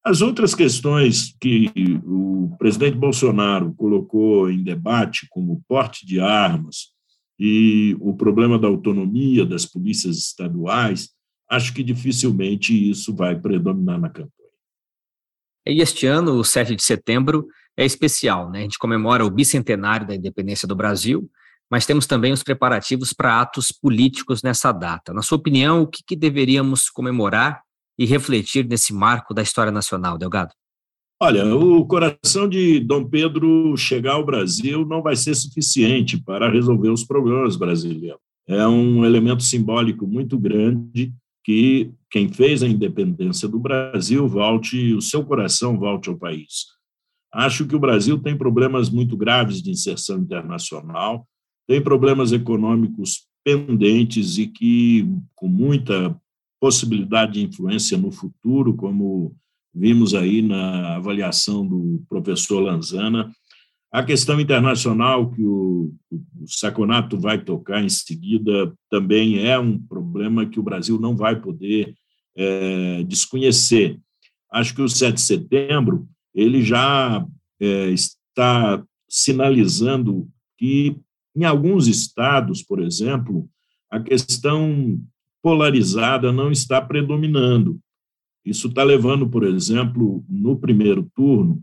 As 0.04 0.22
outras 0.22 0.54
questões 0.54 1.34
que 1.40 1.70
o 2.04 2.56
presidente 2.58 2.96
Bolsonaro 2.96 3.74
colocou 3.74 4.50
em 4.50 4.62
debate, 4.62 5.26
como 5.30 5.62
porte 5.68 6.06
de 6.06 6.18
armas 6.18 6.88
e 7.38 7.96
o 8.00 8.14
problema 8.16 8.58
da 8.58 8.66
autonomia 8.66 9.44
das 9.44 9.66
polícias 9.66 10.16
estaduais, 10.18 11.10
acho 11.48 11.74
que 11.74 11.82
dificilmente 11.82 12.72
isso 12.72 13.14
vai 13.14 13.38
predominar 13.38 14.00
na 14.00 14.08
campanha. 14.08 14.30
E 15.66 15.80
este 15.80 16.06
ano, 16.06 16.32
o 16.32 16.44
7 16.44 16.74
de 16.74 16.82
setembro, 16.82 17.46
é 17.76 17.84
especial, 17.84 18.50
né? 18.50 18.60
A 18.60 18.62
gente 18.62 18.78
comemora 18.78 19.24
o 19.24 19.30
bicentenário 19.30 20.06
da 20.06 20.14
independência 20.14 20.66
do 20.66 20.74
Brasil, 20.74 21.30
mas 21.70 21.86
temos 21.86 22.06
também 22.06 22.32
os 22.32 22.42
preparativos 22.42 23.12
para 23.12 23.40
atos 23.40 23.70
políticos 23.70 24.42
nessa 24.42 24.72
data. 24.72 25.12
Na 25.12 25.22
sua 25.22 25.38
opinião, 25.38 25.82
o 25.82 25.86
que, 25.86 26.02
que 26.04 26.16
deveríamos 26.16 26.90
comemorar 26.90 27.62
e 27.98 28.04
refletir 28.04 28.66
nesse 28.66 28.92
marco 28.92 29.32
da 29.32 29.42
história 29.42 29.70
nacional, 29.70 30.18
Delgado? 30.18 30.52
Olha, 31.22 31.54
o 31.54 31.84
coração 31.86 32.48
de 32.48 32.80
Dom 32.80 33.04
Pedro 33.04 33.76
chegar 33.76 34.14
ao 34.14 34.24
Brasil 34.24 34.86
não 34.86 35.02
vai 35.02 35.14
ser 35.14 35.34
suficiente 35.34 36.16
para 36.18 36.50
resolver 36.50 36.88
os 36.88 37.04
problemas 37.04 37.56
brasileiros. 37.56 38.18
É 38.48 38.66
um 38.66 39.04
elemento 39.04 39.42
simbólico 39.42 40.06
muito 40.06 40.38
grande 40.38 41.12
que 41.44 41.92
quem 42.10 42.32
fez 42.32 42.62
a 42.62 42.68
independência 42.68 43.46
do 43.46 43.58
Brasil 43.58 44.26
volte, 44.26 44.94
o 44.94 45.00
seu 45.00 45.24
coração 45.24 45.78
volte 45.78 46.08
ao 46.08 46.16
país. 46.16 46.64
Acho 47.32 47.66
que 47.66 47.76
o 47.76 47.80
Brasil 47.80 48.18
tem 48.18 48.36
problemas 48.36 48.90
muito 48.90 49.16
graves 49.16 49.62
de 49.62 49.70
inserção 49.70 50.18
internacional, 50.18 51.28
tem 51.70 51.80
problemas 51.80 52.32
econômicos 52.32 53.28
pendentes 53.44 54.38
e 54.38 54.48
que, 54.48 55.08
com 55.36 55.46
muita 55.46 56.20
possibilidade 56.60 57.34
de 57.34 57.44
influência 57.44 57.96
no 57.96 58.10
futuro, 58.10 58.74
como 58.74 59.36
vimos 59.72 60.12
aí 60.12 60.42
na 60.42 60.96
avaliação 60.96 61.64
do 61.64 62.02
professor 62.08 62.58
Lanzana. 62.58 63.30
A 63.92 64.02
questão 64.02 64.40
internacional 64.40 65.30
que 65.30 65.44
o, 65.44 65.94
o 66.10 66.48
Saconato 66.48 67.16
vai 67.16 67.40
tocar 67.40 67.80
em 67.80 67.88
seguida 67.88 68.74
também 68.90 69.38
é 69.38 69.56
um 69.56 69.78
problema 69.78 70.46
que 70.46 70.58
o 70.58 70.64
Brasil 70.64 70.98
não 70.98 71.14
vai 71.14 71.40
poder 71.40 71.94
é, 72.36 73.04
desconhecer. 73.04 73.96
Acho 74.52 74.74
que 74.74 74.82
o 74.82 74.88
7 74.88 75.14
de 75.14 75.20
setembro 75.20 76.08
ele 76.34 76.64
já 76.64 77.24
é, 77.60 77.90
está 77.90 78.84
sinalizando 79.08 80.28
que, 80.58 80.96
em 81.34 81.44
alguns 81.44 81.86
estados, 81.86 82.62
por 82.62 82.80
exemplo, 82.80 83.48
a 83.90 84.00
questão 84.00 85.00
polarizada 85.42 86.32
não 86.32 86.50
está 86.50 86.80
predominando. 86.80 87.80
Isso 88.44 88.68
está 88.68 88.82
levando, 88.82 89.28
por 89.28 89.44
exemplo, 89.44 90.24
no 90.28 90.58
primeiro 90.58 91.10
turno, 91.14 91.62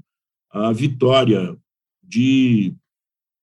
a 0.49 0.71
vitória 0.71 1.57
de 2.03 2.73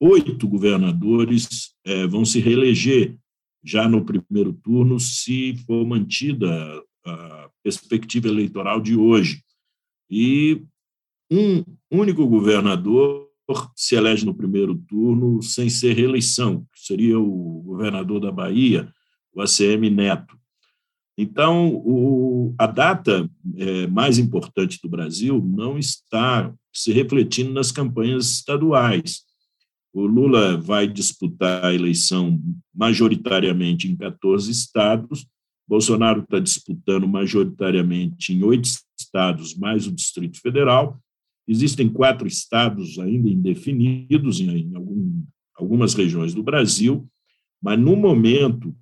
oito 0.00 0.48
governadores 0.48 1.74
é, 1.84 2.06
vão 2.06 2.24
se 2.24 2.40
reeleger 2.40 3.16
já 3.62 3.88
no 3.88 4.04
primeiro 4.04 4.52
turno, 4.52 5.00
se 5.00 5.56
for 5.66 5.86
mantida 5.86 6.48
a 7.04 7.50
perspectiva 7.62 8.28
eleitoral 8.28 8.80
de 8.80 8.96
hoje. 8.96 9.42
E 10.10 10.62
um 11.30 11.64
único 11.90 12.26
governador 12.26 13.23
se 13.76 13.94
elege 13.94 14.24
no 14.24 14.34
primeiro 14.34 14.74
turno 14.74 15.42
sem 15.42 15.68
ser 15.68 15.94
reeleição, 15.94 16.66
que 16.72 16.80
seria 16.86 17.18
o 17.18 17.62
governador 17.62 18.20
da 18.20 18.32
Bahia, 18.32 18.92
o 19.34 19.42
ACM 19.42 19.90
Neto. 19.90 20.38
Então, 21.16 21.74
o, 21.84 22.54
a 22.58 22.66
data 22.66 23.30
é, 23.56 23.86
mais 23.86 24.18
importante 24.18 24.80
do 24.82 24.88
Brasil 24.88 25.40
não 25.44 25.78
está 25.78 26.52
se 26.72 26.92
refletindo 26.92 27.52
nas 27.52 27.70
campanhas 27.70 28.30
estaduais. 28.30 29.22
O 29.92 30.06
Lula 30.06 30.56
vai 30.56 30.88
disputar 30.88 31.64
a 31.64 31.72
eleição 31.72 32.40
majoritariamente 32.74 33.86
em 33.88 33.94
14 33.94 34.50
estados, 34.50 35.26
Bolsonaro 35.66 36.20
está 36.20 36.38
disputando 36.38 37.08
majoritariamente 37.08 38.32
em 38.32 38.42
oito 38.42 38.68
estados, 38.98 39.54
mais 39.56 39.86
o 39.86 39.92
Distrito 39.92 40.40
Federal. 40.40 41.00
Existem 41.46 41.88
quatro 41.88 42.26
estados 42.26 42.98
ainda 42.98 43.28
indefinidos 43.28 44.40
em, 44.40 44.74
algum, 44.74 45.22
algumas 45.54 45.94
regiões 45.94 46.32
do 46.32 46.42
Brasil, 46.42 47.06
mas 47.62 47.78
no 47.78 47.96
momento 47.96 48.74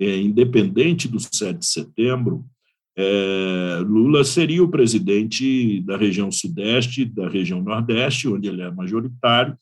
é, 0.00 0.16
independente 0.16 1.08
do 1.08 1.18
7 1.18 1.58
de 1.58 1.66
setembro, 1.66 2.44
é, 2.96 3.78
Lula 3.86 4.24
seria 4.24 4.62
o 4.62 4.70
presidente 4.70 5.80
da 5.82 5.96
região 5.96 6.30
Sudeste, 6.30 7.04
da 7.04 7.28
região 7.28 7.62
Nordeste, 7.62 8.28
onde 8.28 8.48
ele 8.48 8.62
é 8.62 8.70
majoritário, 8.70 9.56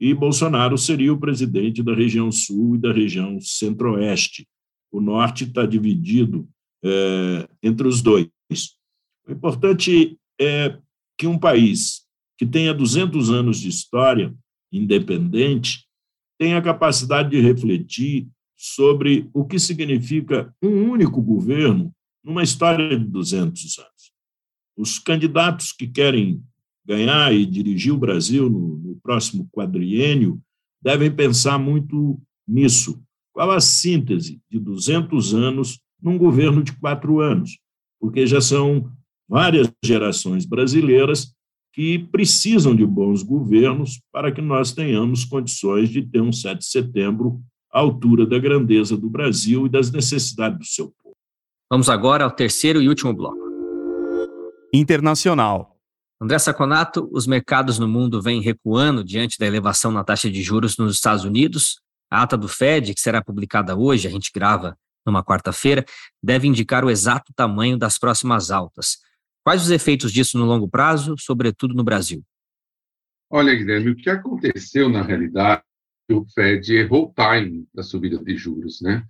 e 0.00 0.14
Bolsonaro 0.14 0.78
seria 0.78 1.12
o 1.12 1.18
presidente 1.18 1.82
da 1.82 1.94
região 1.94 2.30
Sul 2.30 2.76
e 2.76 2.78
da 2.78 2.92
região 2.92 3.40
Centro-Oeste. 3.40 4.46
O 4.92 5.00
Norte 5.00 5.44
está 5.44 5.66
dividido 5.66 6.48
é, 6.82 7.48
entre 7.62 7.86
os 7.86 8.00
dois. 8.00 8.28
O 9.26 9.32
importante 9.32 10.16
é 10.40 10.78
que 11.18 11.26
um 11.26 11.38
país 11.38 12.06
que 12.38 12.46
tenha 12.46 12.72
200 12.72 13.30
anos 13.30 13.58
de 13.58 13.68
história 13.68 14.32
independente 14.72 15.84
tenha 16.38 16.58
a 16.58 16.62
capacidade 16.62 17.30
de 17.30 17.40
refletir 17.40 18.28
sobre 18.56 19.28
o 19.34 19.44
que 19.44 19.58
significa 19.58 20.54
um 20.62 20.90
único 20.90 21.20
governo 21.20 21.92
numa 22.24 22.42
história 22.42 22.96
de 22.96 23.04
200 23.04 23.78
anos. 23.78 24.12
Os 24.76 24.98
candidatos 24.98 25.72
que 25.72 25.88
querem 25.88 26.42
ganhar 26.86 27.34
e 27.34 27.44
dirigir 27.44 27.92
o 27.92 27.98
Brasil 27.98 28.48
no, 28.48 28.78
no 28.78 28.96
próximo 28.96 29.48
quadriênio 29.52 30.40
devem 30.80 31.10
pensar 31.10 31.58
muito 31.58 32.20
nisso. 32.46 33.02
Qual 33.32 33.50
a 33.50 33.60
síntese 33.60 34.40
de 34.48 34.58
200 34.58 35.34
anos 35.34 35.80
num 36.00 36.16
governo 36.16 36.62
de 36.62 36.72
quatro 36.76 37.20
anos? 37.20 37.58
Porque 38.00 38.26
já 38.26 38.40
são 38.40 38.90
várias 39.28 39.70
gerações 39.84 40.46
brasileiras 40.46 41.34
que 41.72 41.98
precisam 41.98 42.74
de 42.74 42.84
bons 42.84 43.22
governos 43.22 44.00
para 44.10 44.32
que 44.32 44.40
nós 44.40 44.72
tenhamos 44.72 45.24
condições 45.24 45.90
de 45.90 46.02
ter 46.02 46.20
um 46.20 46.32
7 46.32 46.58
de 46.58 46.66
setembro 46.66 47.40
à 47.72 47.78
altura 47.80 48.26
da 48.26 48.38
grandeza 48.38 48.96
do 48.96 49.10
Brasil 49.10 49.66
e 49.66 49.68
das 49.68 49.90
necessidades 49.90 50.58
do 50.58 50.64
seu 50.64 50.86
povo. 50.86 51.14
Vamos 51.70 51.88
agora 51.88 52.24
ao 52.24 52.30
terceiro 52.30 52.80
e 52.80 52.88
último 52.88 53.12
bloco. 53.12 53.38
Internacional. 54.72 55.76
André 56.20 56.38
Saconato, 56.38 57.08
os 57.12 57.26
mercados 57.26 57.78
no 57.78 57.86
mundo 57.86 58.20
vêm 58.20 58.40
recuando 58.40 59.04
diante 59.04 59.38
da 59.38 59.46
elevação 59.46 59.92
na 59.92 60.02
taxa 60.02 60.28
de 60.28 60.42
juros 60.42 60.76
nos 60.76 60.96
Estados 60.96 61.24
Unidos. 61.24 61.80
A 62.10 62.22
ata 62.22 62.36
do 62.36 62.48
Fed, 62.48 62.92
que 62.92 63.00
será 63.00 63.22
publicada 63.22 63.76
hoje, 63.76 64.08
a 64.08 64.10
gente 64.10 64.32
grava 64.34 64.76
numa 65.06 65.22
quarta-feira, 65.22 65.84
deve 66.22 66.48
indicar 66.48 66.84
o 66.84 66.90
exato 66.90 67.32
tamanho 67.36 67.78
das 67.78 67.98
próximas 67.98 68.50
altas. 68.50 68.98
Quais 69.48 69.62
os 69.62 69.70
efeitos 69.70 70.12
disso 70.12 70.36
no 70.36 70.44
longo 70.44 70.68
prazo, 70.68 71.14
sobretudo 71.18 71.72
no 71.72 71.82
Brasil? 71.82 72.22
Olha, 73.30 73.54
Guilherme, 73.54 73.92
o 73.92 73.96
que 73.96 74.10
aconteceu 74.10 74.90
na 74.90 75.00
realidade 75.00 75.62
o 76.12 76.22
Fed 76.34 76.70
errou 76.74 77.06
o 77.06 77.14
timing 77.14 77.66
da 77.72 77.82
subida 77.82 78.22
de 78.22 78.36
juros, 78.36 78.82
né? 78.82 79.02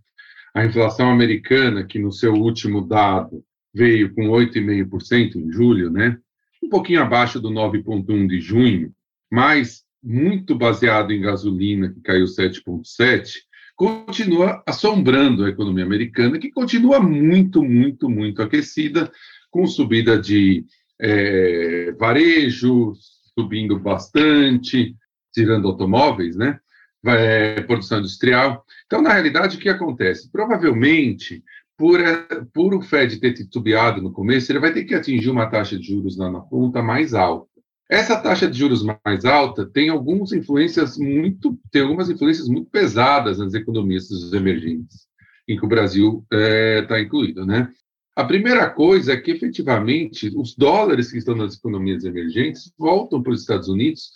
A 0.54 0.64
inflação 0.64 1.10
americana, 1.10 1.84
que 1.84 1.98
no 1.98 2.12
seu 2.12 2.34
último 2.34 2.86
dado 2.86 3.44
veio 3.74 4.14
com 4.14 4.28
8,5% 4.28 5.34
em 5.34 5.50
julho, 5.50 5.90
né? 5.90 6.16
Um 6.62 6.68
pouquinho 6.68 7.02
abaixo 7.02 7.40
do 7.40 7.50
9,1 7.50 8.28
de 8.28 8.40
junho, 8.40 8.94
mas 9.28 9.82
muito 10.00 10.54
baseado 10.54 11.10
em 11.10 11.20
gasolina, 11.20 11.92
que 11.92 12.00
caiu 12.00 12.26
7,7, 12.26 13.38
continua 13.74 14.62
assombrando 14.64 15.44
a 15.44 15.48
economia 15.48 15.84
americana, 15.84 16.38
que 16.38 16.52
continua 16.52 17.00
muito, 17.00 17.60
muito, 17.60 18.08
muito 18.08 18.40
aquecida, 18.40 19.10
com 19.50 19.66
subida 19.66 20.18
de 20.18 20.64
é, 21.00 21.92
varejo 21.92 22.92
subindo 23.38 23.78
bastante, 23.78 24.96
tirando 25.32 25.68
automóveis, 25.68 26.36
né? 26.36 26.58
é, 27.06 27.60
produção 27.62 27.98
industrial. 27.98 28.64
Então, 28.86 29.02
na 29.02 29.12
realidade, 29.12 29.56
o 29.56 29.60
que 29.60 29.68
acontece? 29.68 30.30
Provavelmente, 30.30 31.42
por, 31.76 32.00
é, 32.00 32.16
por 32.52 32.74
o 32.74 32.82
Fed 32.82 33.20
ter 33.20 33.34
titubeado 33.34 34.02
no 34.02 34.12
começo, 34.12 34.50
ele 34.50 34.58
vai 34.58 34.72
ter 34.72 34.84
que 34.84 34.94
atingir 34.94 35.30
uma 35.30 35.46
taxa 35.46 35.78
de 35.78 35.86
juros 35.86 36.16
na, 36.16 36.30
na 36.30 36.40
ponta 36.40 36.82
mais 36.82 37.14
alta. 37.14 37.48
Essa 37.88 38.20
taxa 38.20 38.48
de 38.48 38.58
juros 38.58 38.82
mais 38.82 39.24
alta 39.24 39.64
tem 39.64 39.88
algumas 39.88 40.32
influências 40.32 40.98
muito, 40.98 41.58
tem 41.70 41.82
algumas 41.82 42.10
influências 42.10 42.46
muito 42.48 42.68
pesadas 42.70 43.38
nas 43.38 43.54
economias 43.54 44.10
emergentes, 44.32 45.06
em 45.48 45.58
que 45.58 45.64
o 45.64 45.68
Brasil 45.68 46.22
está 46.30 46.36
é, 46.38 46.82
tá 46.82 47.00
incluído, 47.00 47.46
né? 47.46 47.70
A 48.18 48.24
primeira 48.24 48.68
coisa 48.68 49.12
é 49.12 49.16
que, 49.16 49.30
efetivamente, 49.30 50.28
os 50.36 50.52
dólares 50.56 51.12
que 51.12 51.18
estão 51.18 51.36
nas 51.36 51.56
economias 51.56 52.02
emergentes 52.02 52.72
voltam 52.76 53.22
para 53.22 53.32
os 53.32 53.42
Estados 53.42 53.68
Unidos 53.68 54.10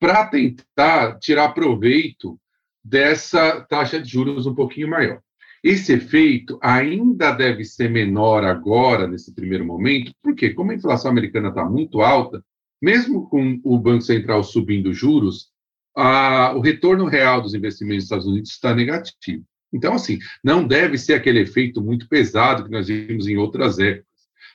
para 0.00 0.24
tentar 0.24 1.18
tirar 1.18 1.50
proveito 1.50 2.40
dessa 2.82 3.60
taxa 3.60 4.00
de 4.00 4.08
juros 4.08 4.46
um 4.46 4.54
pouquinho 4.54 4.88
maior. 4.88 5.20
Esse 5.62 5.92
efeito 5.92 6.58
ainda 6.62 7.30
deve 7.30 7.62
ser 7.62 7.90
menor 7.90 8.42
agora, 8.42 9.06
nesse 9.06 9.34
primeiro 9.34 9.66
momento, 9.66 10.14
porque, 10.22 10.54
como 10.54 10.70
a 10.70 10.74
inflação 10.74 11.10
americana 11.10 11.50
está 11.50 11.62
muito 11.62 12.00
alta, 12.00 12.42
mesmo 12.80 13.28
com 13.28 13.60
o 13.62 13.78
Banco 13.78 14.00
Central 14.00 14.42
subindo 14.44 14.94
juros, 14.94 15.50
a, 15.94 16.54
o 16.56 16.60
retorno 16.60 17.04
real 17.04 17.42
dos 17.42 17.52
investimentos 17.52 18.04
dos 18.04 18.04
Estados 18.04 18.26
Unidos 18.26 18.50
está 18.50 18.74
negativo. 18.74 19.44
Então, 19.72 19.94
assim, 19.94 20.18
não 20.42 20.66
deve 20.66 20.98
ser 20.98 21.14
aquele 21.14 21.40
efeito 21.40 21.80
muito 21.80 22.08
pesado 22.08 22.64
que 22.64 22.70
nós 22.70 22.88
vimos 22.88 23.26
em 23.26 23.36
outras 23.36 23.78
épocas 23.78 24.12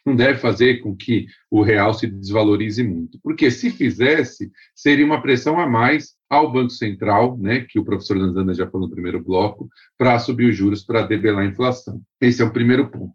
não 0.08 0.16
deve 0.16 0.40
fazer 0.40 0.78
com 0.78 0.96
que 0.96 1.28
o 1.52 1.62
real 1.62 1.94
se 1.94 2.08
desvalorize 2.08 2.82
muito, 2.82 3.20
porque 3.22 3.52
se 3.52 3.70
fizesse, 3.70 4.50
seria 4.74 5.06
uma 5.06 5.22
pressão 5.22 5.60
a 5.60 5.68
mais 5.68 6.16
ao 6.30 6.52
Banco 6.52 6.70
Central, 6.70 7.38
né, 7.38 7.66
que 7.68 7.78
o 7.78 7.84
professor 7.84 8.18
Lanzana 8.18 8.54
já 8.54 8.66
falou 8.70 8.88
no 8.88 8.94
primeiro 8.94 9.22
bloco, 9.22 9.70
para 9.98 10.18
subir 10.20 10.50
os 10.50 10.56
juros 10.56 10.84
para 10.84 11.06
debelar 11.06 11.44
a 11.44 11.48
inflação. 11.48 12.02
Esse 12.22 12.42
é 12.42 12.46
o 12.46 12.54
primeiro 12.54 12.90
ponto. 12.90 13.14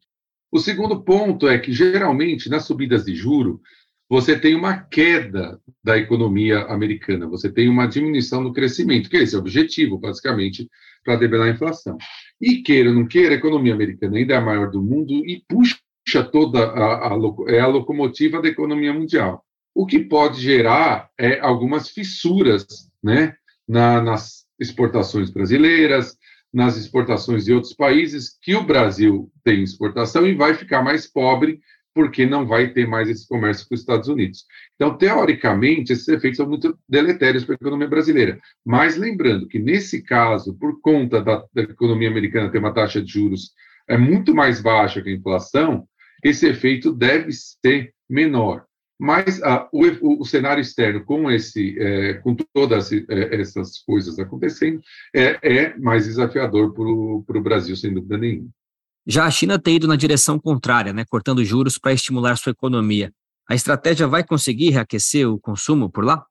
O 0.50 0.58
segundo 0.58 1.02
ponto 1.02 1.48
é 1.48 1.58
que, 1.58 1.72
geralmente, 1.72 2.50
nas 2.50 2.66
subidas 2.66 3.06
de 3.06 3.14
juro, 3.14 3.60
você 4.08 4.38
tem 4.38 4.54
uma 4.54 4.76
queda 4.76 5.58
da 5.82 5.96
economia 5.96 6.64
americana, 6.64 7.26
você 7.26 7.50
tem 7.50 7.70
uma 7.70 7.86
diminuição 7.86 8.44
do 8.44 8.52
crescimento, 8.52 9.08
que 9.08 9.16
esse 9.16 9.34
é 9.34 9.38
o 9.38 9.40
objetivo, 9.40 9.96
basicamente, 9.98 10.68
para 11.04 11.16
debelar 11.16 11.48
a 11.48 11.50
inflação. 11.50 11.96
E 12.40 12.62
queira 12.62 12.90
ou 12.90 12.94
não 12.94 13.06
queira, 13.06 13.34
a 13.34 13.38
economia 13.38 13.74
americana 13.74 14.16
ainda 14.16 14.34
é 14.34 14.36
a 14.36 14.40
maior 14.40 14.70
do 14.70 14.82
mundo 14.82 15.12
e 15.26 15.42
puxa 15.48 16.24
toda 16.30 16.64
a, 16.64 17.08
a, 17.08 17.18
é 17.48 17.60
a 17.60 17.66
locomotiva 17.66 18.40
da 18.40 18.48
economia 18.48 18.92
mundial. 18.92 19.44
O 19.74 19.86
que 19.86 20.00
pode 20.00 20.40
gerar 20.40 21.08
é 21.18 21.40
algumas 21.40 21.88
fissuras 21.88 22.90
né, 23.02 23.34
na, 23.66 24.02
nas 24.02 24.44
exportações 24.58 25.30
brasileiras, 25.30 26.16
nas 26.52 26.76
exportações 26.76 27.46
de 27.46 27.52
outros 27.54 27.72
países, 27.72 28.36
que 28.42 28.54
o 28.54 28.64
Brasil 28.64 29.32
tem 29.42 29.62
exportação 29.62 30.26
e 30.26 30.34
vai 30.34 30.54
ficar 30.54 30.82
mais 30.82 31.10
pobre 31.10 31.60
porque 31.94 32.26
não 32.26 32.46
vai 32.46 32.72
ter 32.72 32.86
mais 32.86 33.08
esse 33.08 33.26
comércio 33.26 33.66
com 33.68 33.74
os 33.74 33.80
Estados 33.80 34.08
Unidos. 34.08 34.44
Então, 34.74 34.96
teoricamente, 34.96 35.92
esses 35.92 36.08
efeitos 36.08 36.36
são 36.38 36.48
muito 36.48 36.78
deletérios 36.88 37.44
para 37.44 37.54
a 37.54 37.60
economia 37.60 37.88
brasileira. 37.88 38.40
Mas 38.64 38.96
lembrando 38.96 39.46
que, 39.46 39.58
nesse 39.58 40.02
caso, 40.02 40.56
por 40.58 40.80
conta 40.80 41.20
da, 41.20 41.44
da 41.52 41.62
economia 41.62 42.08
americana 42.08 42.50
ter 42.50 42.58
uma 42.58 42.74
taxa 42.74 43.02
de 43.02 43.12
juros 43.12 43.52
é 43.88 43.96
muito 43.96 44.34
mais 44.34 44.60
baixa 44.60 45.02
que 45.02 45.10
a 45.10 45.14
inflação, 45.14 45.86
esse 46.22 46.46
efeito 46.46 46.92
deve 46.92 47.32
ser 47.32 47.92
menor. 48.08 48.64
Mas 48.98 49.42
ah, 49.42 49.68
o, 49.72 50.20
o, 50.20 50.24
cenário 50.24 50.60
externo, 50.60 51.04
com, 51.04 51.28
esse, 51.28 51.76
é, 51.76 52.14
com 52.14 52.36
todas 52.54 52.92
é, 52.92 53.04
essas 53.40 53.78
coisas 53.78 54.16
acontecendo, 54.18 54.80
é, 55.12 55.38
é 55.42 55.76
mais 55.76 56.04
desafiador 56.04 56.72
para 56.72 57.38
o 57.38 57.42
Brasil, 57.42 57.74
sem 57.74 57.92
dúvida 57.92 58.16
nenhuma. 58.16 58.48
Já 59.06 59.24
a 59.26 59.30
China 59.30 59.58
tem 59.58 59.76
ido 59.76 59.88
na 59.88 59.96
direção 59.96 60.38
contrária, 60.38 60.92
né, 60.92 61.04
cortando 61.04 61.44
juros 61.44 61.78
para 61.78 61.92
estimular 61.92 62.36
sua 62.36 62.52
economia. 62.52 63.12
A 63.48 63.54
estratégia 63.54 64.06
vai 64.06 64.24
conseguir 64.24 64.70
reaquecer 64.70 65.28
o 65.28 65.38
consumo 65.38 65.90
por 65.90 66.04
lá? 66.04 66.24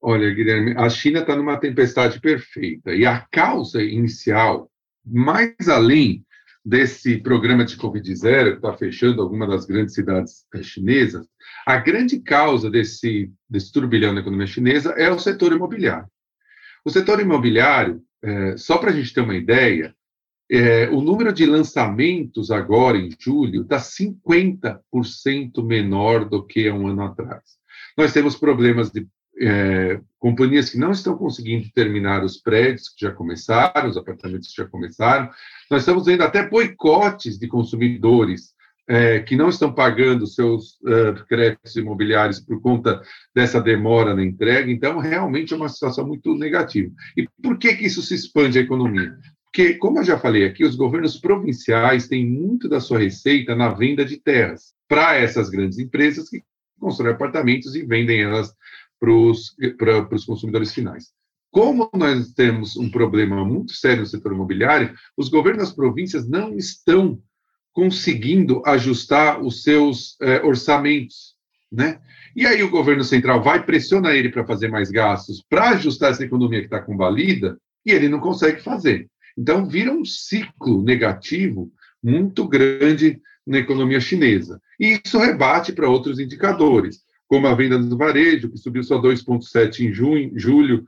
Olha, 0.00 0.32
Guilherme, 0.32 0.74
a 0.76 0.88
China 0.88 1.20
está 1.20 1.34
numa 1.34 1.58
tempestade 1.58 2.20
perfeita. 2.20 2.94
E 2.94 3.06
a 3.06 3.26
causa 3.30 3.82
inicial, 3.82 4.70
mais 5.04 5.68
além 5.68 6.24
desse 6.64 7.16
programa 7.18 7.64
de 7.64 7.76
Covid-0, 7.76 8.50
que 8.50 8.56
está 8.56 8.76
fechando 8.76 9.22
algumas 9.22 9.48
das 9.48 9.64
grandes 9.64 9.94
cidades 9.94 10.44
eh, 10.54 10.62
chinesas, 10.62 11.26
a 11.64 11.76
grande 11.78 12.20
causa 12.20 12.70
desse, 12.70 13.32
desse 13.48 13.72
turbilhão 13.72 14.12
na 14.12 14.20
economia 14.20 14.46
chinesa 14.46 14.90
é 14.90 15.10
o 15.10 15.18
setor 15.18 15.52
imobiliário. 15.52 16.08
O 16.84 16.90
setor 16.90 17.20
imobiliário, 17.20 18.02
é, 18.22 18.56
só 18.56 18.78
para 18.78 18.90
a 18.90 18.92
gente 18.92 19.12
ter 19.12 19.20
uma 19.20 19.34
ideia, 19.34 19.92
é, 20.50 20.88
o 20.90 21.00
número 21.00 21.32
de 21.32 21.44
lançamentos 21.44 22.50
agora 22.50 22.96
em 22.96 23.10
julho 23.18 23.62
está 23.62 23.78
50% 23.78 24.80
menor 25.64 26.28
do 26.28 26.44
que 26.44 26.68
há 26.68 26.74
um 26.74 26.86
ano 26.88 27.02
atrás. 27.02 27.42
Nós 27.96 28.12
temos 28.12 28.36
problemas 28.36 28.90
de 28.90 29.06
é, 29.38 30.00
companhias 30.18 30.70
que 30.70 30.78
não 30.78 30.92
estão 30.92 31.16
conseguindo 31.16 31.70
terminar 31.74 32.24
os 32.24 32.38
prédios 32.38 32.88
que 32.88 33.04
já 33.04 33.12
começaram, 33.12 33.88
os 33.88 33.96
apartamentos 33.96 34.48
que 34.48 34.62
já 34.62 34.68
começaram. 34.68 35.30
Nós 35.70 35.82
estamos 35.82 36.06
vendo 36.06 36.22
até 36.22 36.48
boicotes 36.48 37.38
de 37.38 37.48
consumidores 37.48 38.54
é, 38.88 39.20
que 39.20 39.36
não 39.36 39.48
estão 39.48 39.72
pagando 39.72 40.26
seus 40.26 40.74
uh, 40.82 41.26
créditos 41.28 41.74
imobiliários 41.74 42.38
por 42.38 42.60
conta 42.60 43.02
dessa 43.34 43.60
demora 43.60 44.14
na 44.14 44.24
entrega. 44.24 44.70
Então, 44.70 44.98
realmente 44.98 45.52
é 45.52 45.56
uma 45.56 45.68
situação 45.68 46.06
muito 46.06 46.34
negativa. 46.36 46.92
E 47.16 47.28
por 47.42 47.58
que, 47.58 47.74
que 47.74 47.86
isso 47.86 48.00
se 48.00 48.14
expande 48.14 48.58
a 48.58 48.62
economia? 48.62 49.18
Porque, 49.56 49.72
como 49.76 50.00
eu 50.00 50.04
já 50.04 50.18
falei 50.18 50.44
aqui, 50.44 50.66
os 50.66 50.76
governos 50.76 51.18
provinciais 51.18 52.06
têm 52.06 52.26
muito 52.26 52.68
da 52.68 52.78
sua 52.78 52.98
receita 52.98 53.56
na 53.56 53.70
venda 53.70 54.04
de 54.04 54.18
terras 54.18 54.74
para 54.86 55.16
essas 55.16 55.48
grandes 55.48 55.78
empresas 55.78 56.28
que 56.28 56.42
constroem 56.78 57.14
apartamentos 57.14 57.74
e 57.74 57.82
vendem 57.82 58.20
elas 58.20 58.52
para 59.00 59.10
os 59.10 60.26
consumidores 60.26 60.74
finais. 60.74 61.06
Como 61.50 61.88
nós 61.94 62.34
temos 62.34 62.76
um 62.76 62.90
problema 62.90 63.46
muito 63.46 63.72
sério 63.72 64.00
no 64.00 64.06
setor 64.06 64.32
imobiliário, 64.34 64.94
os 65.16 65.30
governos 65.30 65.62
das 65.68 65.74
províncias 65.74 66.28
não 66.28 66.54
estão 66.54 67.18
conseguindo 67.72 68.62
ajustar 68.66 69.40
os 69.40 69.62
seus 69.62 70.20
é, 70.20 70.42
orçamentos, 70.42 71.34
né? 71.72 71.98
E 72.36 72.46
aí 72.46 72.62
o 72.62 72.70
governo 72.70 73.04
central 73.04 73.42
vai 73.42 73.64
pressionar 73.64 74.14
ele 74.16 74.28
para 74.28 74.44
fazer 74.44 74.68
mais 74.68 74.90
gastos, 74.90 75.42
para 75.48 75.70
ajustar 75.70 76.10
essa 76.10 76.24
economia 76.24 76.60
que 76.60 76.66
está 76.66 76.82
combalida, 76.82 77.58
e 77.86 77.92
ele 77.92 78.06
não 78.06 78.20
consegue 78.20 78.60
fazer. 78.60 79.08
Então, 79.36 79.68
vira 79.68 79.92
um 79.92 80.04
ciclo 80.04 80.82
negativo 80.82 81.70
muito 82.02 82.46
grande 82.48 83.20
na 83.46 83.58
economia 83.58 84.00
chinesa. 84.00 84.60
E 84.80 85.00
isso 85.04 85.18
rebate 85.18 85.72
para 85.72 85.88
outros 85.88 86.18
indicadores, 86.18 87.00
como 87.28 87.46
a 87.46 87.54
venda 87.54 87.78
do 87.78 87.96
varejo, 87.96 88.50
que 88.50 88.58
subiu 88.58 88.82
só 88.82 89.00
2,7% 89.00 89.80
em 89.80 89.92
junho, 89.92 90.32
julho, 90.36 90.84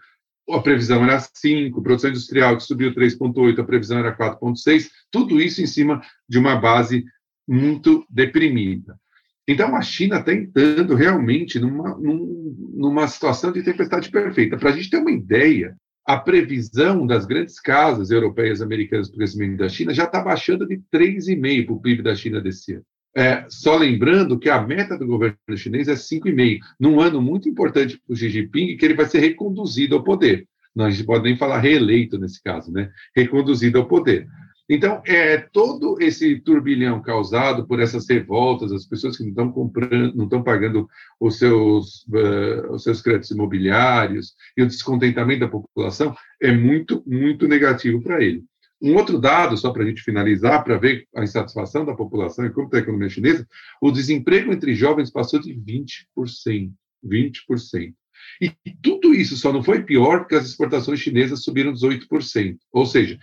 a 0.51 0.61
previsão 0.61 1.05
era 1.05 1.19
5%, 1.19 1.83
produção 1.83 2.11
industrial, 2.11 2.57
que 2.57 2.63
subiu 2.63 2.95
3,8%, 2.95 3.59
a 3.59 3.65
previsão 3.65 3.99
era 3.99 4.17
4,6%, 4.17 4.89
tudo 5.11 5.41
isso 5.41 5.61
em 5.61 5.67
cima 5.67 6.01
de 6.29 6.39
uma 6.39 6.57
base 6.57 7.05
muito 7.47 8.05
deprimida. 8.09 8.99
Então, 9.47 9.75
a 9.75 9.81
China 9.81 10.19
está 10.19 10.33
entrando 10.33 10.95
realmente 10.95 11.59
numa, 11.59 11.99
numa 11.99 13.09
situação 13.09 13.51
de 13.51 13.63
tempestade 13.63 14.11
perfeita. 14.11 14.59
Para 14.59 14.71
a 14.71 14.73
gente 14.73 14.91
ter 14.91 14.99
uma 14.99 15.11
ideia, 15.11 15.75
a 16.09 16.17
previsão 16.17 17.07
das 17.07 17.27
grandes 17.27 17.61
casas 17.61 18.11
europeias 18.11 18.61
e 18.61 18.63
americanas 18.63 19.09
para 19.09 19.17
o 19.17 19.19
crescimento 19.19 19.59
da 19.59 19.69
China 19.69 19.93
já 19.93 20.05
está 20.05 20.23
baixando 20.23 20.67
de 20.67 20.81
3,5% 20.91 21.67
para 21.67 21.75
o 21.75 21.81
PIB 21.83 22.03
da 22.03 22.15
China 22.15 22.41
desse 22.41 22.73
ano. 22.73 22.85
É, 23.15 23.45
só 23.51 23.77
lembrando 23.77 24.39
que 24.39 24.49
a 24.49 24.59
meta 24.59 24.97
do 24.97 25.07
governo 25.07 25.37
chinês 25.55 25.87
é 25.87 25.93
5,5%, 25.93 26.61
num 26.81 26.99
ano 26.99 27.21
muito 27.21 27.47
importante 27.47 27.99
para 27.99 28.15
o 28.15 28.17
Xi 28.17 28.31
Jinping, 28.31 28.79
que 28.79 28.87
ele 28.87 28.95
vai 28.95 29.05
ser 29.05 29.19
reconduzido 29.19 29.97
ao 29.97 30.03
poder. 30.03 30.49
Não, 30.75 30.87
a 30.87 30.91
gente 30.91 31.05
pode 31.05 31.25
nem 31.25 31.37
falar 31.37 31.59
reeleito 31.59 32.19
nesse 32.19 32.43
caso, 32.43 32.73
né? 32.73 32.91
Reconduzido 33.15 33.77
ao 33.77 33.87
poder. 33.87 34.27
Então, 34.69 35.03
é 35.07 35.39
todo 35.39 35.97
esse 36.01 36.39
turbilhão 36.41 37.01
causado 37.01 37.67
por 37.67 37.81
essas 37.81 38.07
revoltas, 38.07 38.71
as 38.71 38.85
pessoas 38.85 39.17
que 39.17 39.23
não 39.23 39.31
estão 39.31 39.51
comprando, 39.51 40.15
não 40.15 40.25
estão 40.25 40.43
pagando 40.43 40.87
os 41.19 41.39
seus, 41.39 42.05
uh, 42.09 42.73
os 42.73 42.83
seus 42.83 43.01
créditos 43.01 43.31
imobiliários 43.31 44.35
e 44.57 44.63
o 44.63 44.67
descontentamento 44.67 45.41
da 45.41 45.49
população 45.49 46.15
é 46.41 46.53
muito, 46.53 47.03
muito 47.07 47.49
negativo 47.49 48.03
para 48.03 48.23
ele. 48.23 48.45
Um 48.81 48.95
outro 48.95 49.19
dado, 49.19 49.57
só 49.57 49.73
para 49.73 49.83
a 49.83 49.87
gente 49.87 50.03
finalizar, 50.03 50.63
para 50.63 50.77
ver 50.77 51.07
a 51.17 51.25
insatisfação 51.25 51.85
da 51.85 51.97
população 51.97 52.45
e 52.45 52.51
como 52.51 52.67
está 52.67 52.77
a 52.77 52.81
economia 52.81 53.09
chinesa, 53.09 53.47
o 53.81 53.91
desemprego 53.91 54.53
entre 54.53 54.75
jovens 54.75 55.11
passou 55.11 55.41
de 55.41 55.53
20%. 55.53 56.71
20%. 57.05 57.95
E 58.41 58.53
tudo 58.83 59.15
isso 59.15 59.37
só 59.37 59.53
não 59.53 59.63
foi 59.63 59.83
pior 59.83 60.21
porque 60.21 60.35
as 60.35 60.47
exportações 60.47 61.01
chinesas 61.01 61.43
subiram 61.43 61.73
18%. 61.73 62.57
Ou 62.73 62.87
seja, 62.87 63.19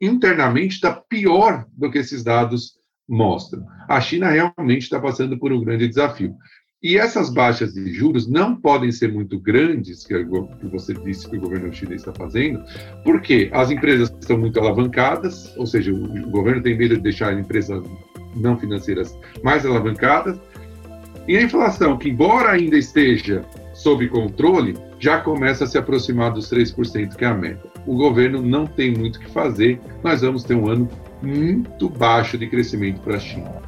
internamente 0.00 0.74
está 0.74 0.92
pior 0.92 1.66
do 1.76 1.90
que 1.90 1.98
esses 1.98 2.22
dados 2.22 2.78
mostram. 3.08 3.64
A 3.88 4.00
China 4.00 4.28
realmente 4.28 4.82
está 4.82 5.00
passando 5.00 5.38
por 5.38 5.52
um 5.52 5.64
grande 5.64 5.88
desafio. 5.88 6.34
E 6.80 6.96
essas 6.96 7.28
baixas 7.28 7.74
de 7.74 7.92
juros 7.92 8.28
não 8.28 8.54
podem 8.54 8.92
ser 8.92 9.12
muito 9.12 9.40
grandes, 9.40 10.06
que 10.06 10.14
você 10.70 10.94
disse 10.94 11.28
que 11.28 11.36
o 11.36 11.40
governo 11.40 11.72
chinês 11.72 12.02
está 12.02 12.14
fazendo, 12.14 12.62
porque 13.02 13.50
as 13.52 13.70
empresas 13.72 14.14
estão 14.20 14.38
muito 14.38 14.60
alavancadas, 14.60 15.56
ou 15.56 15.66
seja, 15.66 15.92
o 15.92 16.30
governo 16.30 16.62
tem 16.62 16.78
medo 16.78 16.94
de 16.94 17.02
deixar 17.02 17.32
as 17.32 17.40
empresas 17.40 17.82
não 18.36 18.56
financeiras 18.56 19.18
mais 19.42 19.66
alavancadas, 19.66 20.38
e 21.26 21.36
a 21.36 21.42
inflação, 21.42 21.98
que 21.98 22.10
embora 22.10 22.52
ainda 22.52 22.78
esteja 22.78 23.44
sob 23.74 24.08
controle, 24.08 24.76
já 25.00 25.20
começa 25.20 25.64
a 25.64 25.66
se 25.66 25.78
aproximar 25.78 26.32
dos 26.32 26.48
3%, 26.48 27.16
que 27.16 27.24
é 27.24 27.28
a 27.28 27.34
meta. 27.34 27.77
O 27.88 27.96
governo 27.96 28.42
não 28.42 28.66
tem 28.66 28.92
muito 28.92 29.16
o 29.16 29.20
que 29.20 29.30
fazer, 29.30 29.80
nós 30.04 30.20
vamos 30.20 30.44
ter 30.44 30.54
um 30.54 30.68
ano 30.68 30.86
muito 31.22 31.88
baixo 31.88 32.36
de 32.36 32.46
crescimento 32.46 33.00
para 33.00 33.16
a 33.16 33.18
China. 33.18 33.62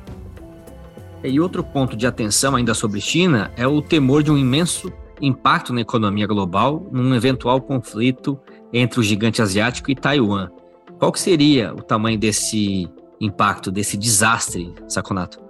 E 1.25 1.41
outro 1.41 1.65
ponto 1.65 1.97
de 1.97 2.07
atenção 2.07 2.55
ainda 2.55 2.75
sobre 2.75 3.01
China 3.01 3.51
é 3.57 3.67
o 3.67 3.81
temor 3.81 4.23
de 4.23 4.31
um 4.31 4.37
imenso 4.37 4.93
impacto 5.23 5.73
na 5.73 5.81
economia 5.81 6.27
global 6.27 6.87
num 6.93 7.15
eventual 7.15 7.63
conflito 7.63 8.39
entre 8.75 9.01
o 9.01 9.03
gigante 9.03 9.41
asiático 9.41 9.91
e 9.91 9.95
Taiwan. 9.95 10.51
Qual 10.99 11.11
que 11.11 11.19
seria 11.19 11.73
o 11.73 11.83
tamanho 11.83 12.19
desse 12.19 12.91
impacto, 13.19 13.73
desse 13.73 13.97
desastre, 13.97 14.75
Saconato? 14.87 15.41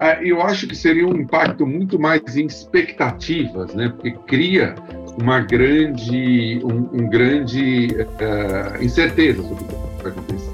É, 0.00 0.20
eu 0.28 0.42
acho 0.42 0.66
que 0.66 0.74
seria 0.74 1.06
um 1.06 1.14
impacto 1.14 1.64
muito 1.64 2.00
mais 2.00 2.36
em 2.36 2.46
expectativas, 2.46 3.72
né? 3.76 3.90
Porque 3.90 4.10
cria 4.26 4.74
uma 5.18 5.40
grande, 5.40 6.60
um, 6.64 6.88
um 6.92 7.08
grande 7.08 7.88
uh, 7.88 8.82
incerteza 8.82 9.42
sobre 9.42 9.64
o 9.64 9.66
que 9.66 10.02
vai 10.02 10.12
acontecer. 10.12 10.52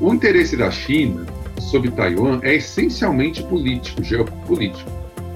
O 0.00 0.14
interesse 0.14 0.56
da 0.56 0.70
China 0.70 1.26
sobre 1.60 1.90
Taiwan 1.90 2.40
é 2.42 2.54
essencialmente 2.54 3.42
político, 3.42 4.02
geopolítico. 4.02 4.90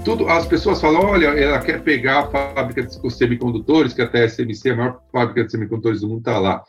tudo, 0.04 0.28
as 0.28 0.46
pessoas 0.46 0.80
falam, 0.80 1.02
olha, 1.02 1.28
ela 1.28 1.60
quer 1.60 1.82
pegar 1.82 2.20
a 2.20 2.26
fábrica 2.28 2.82
de 2.82 3.10
semicondutores, 3.12 3.92
que 3.92 4.02
até 4.02 4.24
a 4.24 4.28
SMC, 4.28 4.70
a 4.70 4.76
maior 4.76 5.00
fábrica 5.12 5.44
de 5.44 5.50
semicondutores 5.50 6.00
do 6.00 6.08
mundo, 6.08 6.18
está 6.18 6.38
lá. 6.38 6.62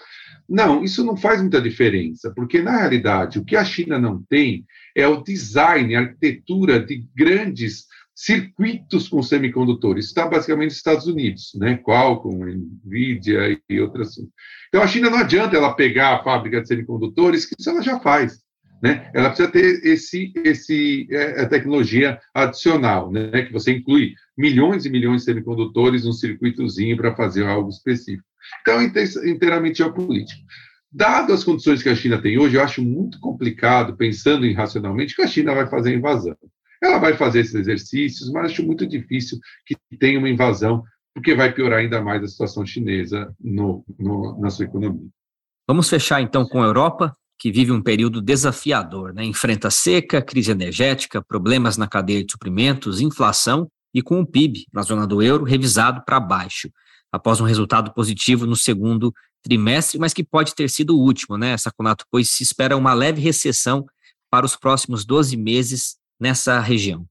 Não, 0.48 0.84
isso 0.84 1.04
não 1.04 1.18
faz 1.18 1.42
muita 1.42 1.60
diferença, 1.60 2.32
porque 2.36 2.62
na 2.62 2.78
realidade 2.78 3.40
o 3.40 3.44
que 3.44 3.56
a 3.56 3.66
China 3.66 3.98
não 3.98 4.22
tem 4.30 4.64
é 4.96 5.08
o 5.08 5.24
design, 5.24 5.96
a 5.96 6.02
arquitetura 6.02 6.80
de 6.80 7.04
grandes 7.16 7.88
circuitos 8.16 9.10
com 9.10 9.22
semicondutores. 9.22 10.06
Está 10.06 10.26
basicamente 10.26 10.70
nos 10.70 10.78
Estados 10.78 11.06
Unidos, 11.06 11.52
né? 11.56 11.78
Qualcomm, 11.78 12.46
Nvidia 12.86 13.60
e 13.70 13.82
outras. 13.82 14.16
Então 14.70 14.82
a 14.82 14.88
China 14.88 15.10
não 15.10 15.18
adianta 15.18 15.58
ela 15.58 15.74
pegar 15.74 16.16
a 16.16 16.24
fábrica 16.24 16.62
de 16.62 16.68
semicondutores, 16.68 17.46
que 17.46 17.56
isso 17.60 17.70
ela 17.70 17.82
já 17.82 18.00
faz. 18.00 18.46
Né? 18.82 19.10
Ela 19.14 19.30
precisa 19.30 19.50
ter 19.50 19.86
esse, 19.86 20.32
esse 20.44 21.08
é, 21.10 21.46
tecnologia 21.46 22.20
adicional, 22.34 23.12
né? 23.12 23.44
que 23.44 23.52
você 23.52 23.72
inclui 23.72 24.14
milhões 24.38 24.86
e 24.86 24.90
milhões 24.90 25.22
de 25.22 25.26
semicondutores 25.26 26.06
num 26.06 26.12
circuitozinho 26.12 26.96
para 26.96 27.16
fazer 27.16 27.46
algo 27.46 27.70
específico. 27.70 28.28
Então, 28.62 28.80
é 28.80 29.30
inteiramente 29.30 29.78
geopolítico. 29.78 30.42
Dado 30.92 31.34
as 31.34 31.44
condições 31.44 31.82
que 31.82 31.90
a 31.90 31.96
China 31.96 32.22
tem 32.22 32.38
hoje, 32.38 32.56
eu 32.56 32.64
acho 32.64 32.82
muito 32.82 33.20
complicado, 33.20 33.98
pensando 33.98 34.46
em 34.46 34.54
racionalmente, 34.54 35.16
que 35.16 35.22
a 35.22 35.28
China 35.28 35.54
vai 35.54 35.68
fazer 35.68 35.92
a 35.92 35.96
invasão. 35.96 36.38
Ela 36.86 37.00
vai 37.00 37.18
fazer 37.18 37.40
esses 37.40 37.56
exercícios, 37.56 38.32
mas 38.32 38.52
acho 38.52 38.64
muito 38.64 38.86
difícil 38.86 39.40
que 39.66 39.76
tenha 39.98 40.20
uma 40.20 40.30
invasão, 40.30 40.84
porque 41.14 41.34
vai 41.34 41.52
piorar 41.52 41.80
ainda 41.80 42.02
mais 42.02 42.24
a 42.24 42.28
situação 42.28 42.66
chinesa 42.66 43.34
no, 43.40 43.84
no, 43.98 44.40
na 44.40 44.50
sua 44.50 44.66
economia. 44.66 45.10
Vamos 45.68 45.90
fechar 45.90 46.22
então 46.22 46.48
com 46.48 46.62
a 46.62 46.66
Europa 46.66 47.12
que 47.40 47.52
vive 47.52 47.72
um 47.72 47.82
período 47.82 48.22
desafiador, 48.22 49.14
né? 49.14 49.24
enfrenta 49.24 49.72
seca, 49.72 50.22
crise 50.22 50.52
energética, 50.52 51.24
problemas 51.24 51.76
na 51.76 51.88
cadeia 51.88 52.24
de 52.24 52.32
suprimentos, 52.32 53.02
inflação 53.02 53.68
e 53.94 54.02
com 54.02 54.20
o 54.22 54.26
PIB 54.26 54.66
na 54.72 54.84
zona 54.84 55.08
do 55.08 55.22
euro 55.22 55.44
revisado 55.44 56.04
para 56.06 56.20
baixo, 56.20 56.70
após 57.12 57.42
um 57.42 57.46
resultado 57.46 57.94
positivo 57.94 58.46
no 58.46 58.56
segundo 58.56 59.14
trimestre, 59.42 60.00
mas 60.00 60.14
que 60.14 60.24
pode 60.24 60.54
ter 60.54 60.70
sido 60.70 60.96
o 60.96 61.02
último, 61.02 61.38
né, 61.38 61.58
Saconato, 61.58 62.06
pois 62.12 62.30
se 62.30 62.44
espera 62.44 62.78
uma 62.78 62.94
leve 62.94 63.22
recessão 63.22 63.86
para 64.30 64.46
os 64.46 64.56
próximos 64.56 65.06
12 65.06 65.38
meses 65.38 65.98
nessa 66.20 66.60
região. 66.60 67.06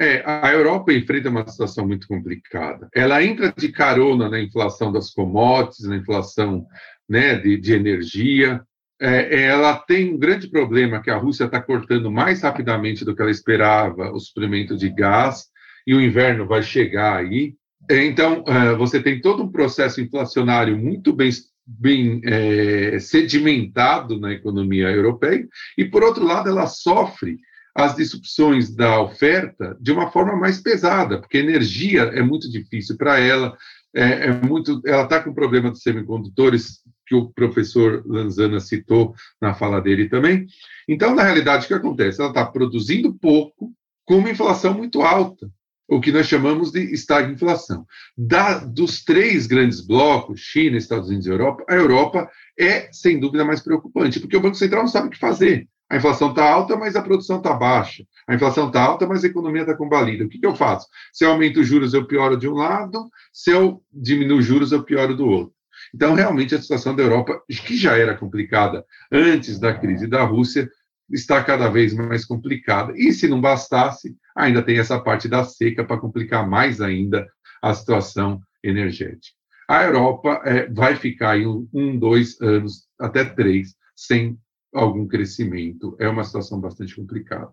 É, 0.00 0.22
a 0.26 0.52
Europa 0.52 0.92
enfrenta 0.92 1.30
uma 1.30 1.46
situação 1.46 1.86
muito 1.86 2.08
complicada. 2.08 2.88
Ela 2.92 3.22
entra 3.22 3.54
de 3.56 3.68
carona 3.70 4.28
na 4.28 4.40
inflação 4.40 4.92
das 4.92 5.10
commodities, 5.10 5.86
na 5.86 5.96
inflação 5.96 6.66
né, 7.08 7.36
de, 7.36 7.56
de 7.56 7.72
energia, 7.72 8.60
é, 9.00 9.44
ela 9.46 9.76
tem 9.76 10.14
um 10.14 10.18
grande 10.18 10.48
problema 10.48 11.02
que 11.02 11.10
a 11.10 11.16
Rússia 11.16 11.44
está 11.44 11.60
cortando 11.60 12.10
mais 12.10 12.42
rapidamente 12.42 13.04
do 13.04 13.14
que 13.14 13.20
ela 13.20 13.30
esperava 13.30 14.12
o 14.12 14.20
suprimento 14.20 14.76
de 14.76 14.88
gás 14.88 15.46
e 15.86 15.94
o 15.94 16.00
inverno 16.00 16.46
vai 16.46 16.62
chegar 16.62 17.16
aí. 17.16 17.54
É, 17.90 18.04
então, 18.04 18.44
é, 18.46 18.74
você 18.74 19.02
tem 19.02 19.20
todo 19.20 19.42
um 19.42 19.50
processo 19.50 20.00
inflacionário 20.00 20.78
muito 20.78 21.12
bem, 21.12 21.30
bem 21.66 22.20
é, 22.24 22.98
sedimentado 23.00 24.18
na 24.18 24.32
economia 24.32 24.88
europeia 24.90 25.46
e, 25.76 25.84
por 25.84 26.02
outro 26.02 26.24
lado, 26.24 26.48
ela 26.48 26.66
sofre 26.66 27.38
as 27.74 27.96
disrupções 27.96 28.74
da 28.74 29.00
oferta 29.00 29.76
de 29.80 29.90
uma 29.90 30.10
forma 30.10 30.36
mais 30.36 30.60
pesada, 30.60 31.18
porque 31.18 31.38
energia 31.38 32.02
é 32.02 32.22
muito 32.22 32.50
difícil 32.50 32.96
para 32.96 33.18
ela, 33.18 33.56
é, 33.94 34.26
é, 34.26 34.32
muito, 34.32 34.80
ela 34.86 35.04
está 35.04 35.20
com 35.20 35.34
problema 35.34 35.70
dos 35.70 35.82
semicondutores 35.82 36.80
que 37.06 37.14
o 37.14 37.30
professor 37.30 38.02
Lanzana 38.06 38.60
citou 38.60 39.14
na 39.40 39.54
fala 39.54 39.80
dele 39.80 40.08
também. 40.08 40.46
Então, 40.88 41.14
na 41.14 41.22
realidade, 41.22 41.64
o 41.64 41.68
que 41.68 41.74
acontece? 41.74 42.20
Ela 42.20 42.30
está 42.30 42.44
produzindo 42.46 43.14
pouco 43.14 43.72
com 44.04 44.18
uma 44.18 44.30
inflação 44.30 44.74
muito 44.74 45.02
alta, 45.02 45.50
o 45.88 46.00
que 46.00 46.12
nós 46.12 46.26
chamamos 46.26 46.70
de 46.70 46.80
estagflação. 46.92 47.86
Da, 48.16 48.58
dos 48.58 49.04
três 49.04 49.46
grandes 49.46 49.80
blocos, 49.80 50.40
China, 50.40 50.76
Estados 50.76 51.08
Unidos 51.08 51.26
e 51.26 51.30
Europa, 51.30 51.64
a 51.68 51.74
Europa 51.74 52.30
é, 52.58 52.88
sem 52.92 53.18
dúvida, 53.20 53.44
mais 53.44 53.62
preocupante, 53.62 54.20
porque 54.20 54.36
o 54.36 54.40
Banco 54.40 54.56
Central 54.56 54.82
não 54.82 54.88
sabe 54.88 55.08
o 55.08 55.10
que 55.10 55.18
fazer. 55.18 55.68
A 55.90 55.96
inflação 55.96 56.30
está 56.30 56.48
alta, 56.50 56.76
mas 56.76 56.96
a 56.96 57.02
produção 57.02 57.38
está 57.38 57.52
baixa. 57.52 58.04
A 58.26 58.34
inflação 58.34 58.68
está 58.68 58.82
alta, 58.82 59.06
mas 59.06 59.22
a 59.22 59.26
economia 59.26 59.62
está 59.62 59.76
combalida. 59.76 60.24
O 60.24 60.28
que, 60.28 60.38
que 60.38 60.46
eu 60.46 60.56
faço? 60.56 60.88
Se 61.12 61.24
eu 61.24 61.30
aumento 61.30 61.60
os 61.60 61.66
juros, 61.66 61.92
eu 61.92 62.06
pioro 62.06 62.36
de 62.36 62.48
um 62.48 62.54
lado, 62.54 63.08
se 63.32 63.50
eu 63.50 63.82
diminuo 63.92 64.38
os 64.38 64.44
juros, 64.44 64.72
eu 64.72 64.82
pioro 64.82 65.14
do 65.14 65.26
outro. 65.26 65.54
Então, 65.94 66.14
realmente, 66.14 66.54
a 66.54 66.60
situação 66.60 66.94
da 66.96 67.02
Europa, 67.02 67.40
que 67.48 67.76
já 67.76 67.96
era 67.96 68.16
complicada 68.16 68.84
antes 69.12 69.58
da 69.58 69.74
crise 69.74 70.06
da 70.06 70.24
Rússia, 70.24 70.68
está 71.10 71.42
cada 71.42 71.68
vez 71.68 71.92
mais 71.92 72.24
complicada. 72.24 72.92
E 72.96 73.12
se 73.12 73.28
não 73.28 73.40
bastasse, 73.40 74.16
ainda 74.34 74.62
tem 74.62 74.78
essa 74.78 74.98
parte 74.98 75.28
da 75.28 75.44
seca 75.44 75.84
para 75.84 76.00
complicar 76.00 76.48
mais 76.48 76.80
ainda 76.80 77.26
a 77.62 77.74
situação 77.74 78.40
energética. 78.62 79.36
A 79.68 79.84
Europa 79.84 80.42
é, 80.44 80.68
vai 80.70 80.96
ficar 80.96 81.38
em 81.38 81.46
um, 81.46 81.68
um, 81.72 81.98
dois 81.98 82.40
anos, 82.40 82.86
até 82.98 83.24
três, 83.24 83.74
sem 83.96 84.38
algum 84.74 85.06
crescimento. 85.06 85.96
É 86.00 86.08
uma 86.08 86.24
situação 86.24 86.60
bastante 86.60 86.96
complicada. 86.96 87.50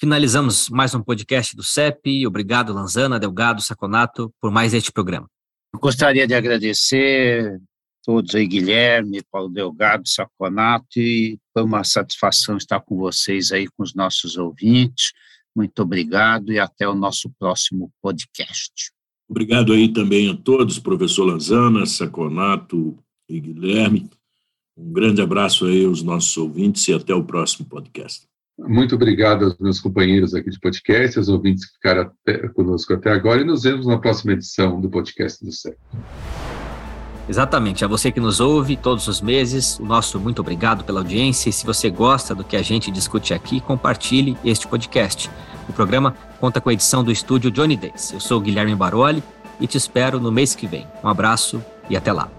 Finalizamos 0.00 0.68
mais 0.68 0.94
um 0.94 1.02
podcast 1.02 1.56
do 1.56 1.62
CEP. 1.62 2.26
Obrigado, 2.26 2.72
Lanzana, 2.72 3.18
Delgado, 3.18 3.62
Saconato, 3.62 4.32
por 4.40 4.50
mais 4.50 4.74
este 4.74 4.92
programa. 4.92 5.28
Eu 5.72 5.80
gostaria 5.80 6.26
de 6.26 6.34
agradecer 6.34 7.60
todos 8.04 8.34
aí, 8.34 8.46
Guilherme, 8.46 9.22
Paulo 9.30 9.48
Delgado, 9.48 10.08
Saconato, 10.08 10.98
e 10.98 11.38
foi 11.52 11.62
uma 11.62 11.84
satisfação 11.84 12.56
estar 12.56 12.80
com 12.80 12.96
vocês 12.96 13.52
aí, 13.52 13.66
com 13.68 13.82
os 13.82 13.94
nossos 13.94 14.36
ouvintes. 14.36 15.12
Muito 15.54 15.82
obrigado 15.82 16.52
e 16.52 16.58
até 16.58 16.88
o 16.88 16.94
nosso 16.94 17.30
próximo 17.38 17.90
podcast. 18.00 18.92
Obrigado 19.28 19.72
aí 19.72 19.92
também 19.92 20.30
a 20.30 20.36
todos, 20.36 20.78
professor 20.78 21.24
Lanzana, 21.24 21.84
Saconato 21.84 22.96
e 23.28 23.38
Guilherme. 23.40 24.08
Um 24.78 24.92
grande 24.92 25.20
abraço 25.20 25.66
aí 25.66 25.84
aos 25.84 26.02
nossos 26.02 26.36
ouvintes 26.36 26.86
e 26.86 26.94
até 26.94 27.12
o 27.12 27.24
próximo 27.24 27.66
podcast. 27.68 28.28
Muito 28.56 28.94
obrigado 28.94 29.44
aos 29.44 29.58
meus 29.58 29.80
companheiros 29.80 30.34
aqui 30.34 30.50
de 30.50 30.58
podcast, 30.58 31.18
aos 31.18 31.28
ouvintes 31.28 31.66
que 31.66 31.74
ficaram 31.74 32.02
até, 32.02 32.48
conosco 32.48 32.92
até 32.92 33.10
agora 33.10 33.40
e 33.40 33.44
nos 33.44 33.62
vemos 33.62 33.86
na 33.86 33.98
próxima 33.98 34.32
edição 34.32 34.80
do 34.80 34.88
podcast 34.88 35.44
do 35.44 35.52
CEP. 35.52 35.76
Exatamente, 37.28 37.84
a 37.84 37.88
você 37.88 38.10
que 38.10 38.20
nos 38.20 38.40
ouve 38.40 38.76
todos 38.76 39.06
os 39.06 39.20
meses, 39.20 39.78
o 39.78 39.84
nosso 39.84 40.18
muito 40.18 40.40
obrigado 40.40 40.82
pela 40.82 41.00
audiência 41.00 41.50
e 41.50 41.52
se 41.52 41.66
você 41.66 41.90
gosta 41.90 42.34
do 42.34 42.42
que 42.42 42.56
a 42.56 42.62
gente 42.62 42.90
discute 42.90 43.34
aqui, 43.34 43.60
compartilhe 43.60 44.36
este 44.44 44.66
podcast. 44.66 45.30
O 45.68 45.72
programa 45.72 46.16
conta 46.40 46.60
com 46.60 46.70
a 46.70 46.72
edição 46.72 47.04
do 47.04 47.12
estúdio 47.12 47.50
Johnny 47.50 47.76
Days. 47.76 48.12
Eu 48.12 48.20
sou 48.20 48.40
Guilherme 48.40 48.74
Baroli 48.74 49.22
e 49.60 49.66
te 49.66 49.76
espero 49.76 50.18
no 50.18 50.32
mês 50.32 50.54
que 50.54 50.66
vem. 50.66 50.86
Um 51.04 51.08
abraço 51.08 51.62
e 51.90 51.96
até 51.96 52.12
lá. 52.12 52.37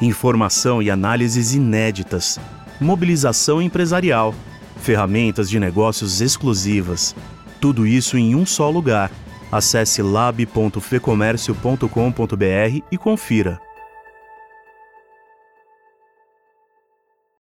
Informação 0.00 0.82
e 0.82 0.90
análises 0.90 1.54
inéditas. 1.54 2.40
Mobilização 2.80 3.60
empresarial 3.60 4.34
ferramentas 4.80 5.48
de 5.48 5.60
negócios 5.60 6.20
exclusivas. 6.20 7.14
Tudo 7.60 7.86
isso 7.86 8.18
em 8.18 8.34
um 8.34 8.44
só 8.44 8.68
lugar. 8.68 9.12
Acesse 9.52 10.02
lab.fecomércio.com.br 10.02 12.82
e 12.90 12.98
confira. 12.98 13.69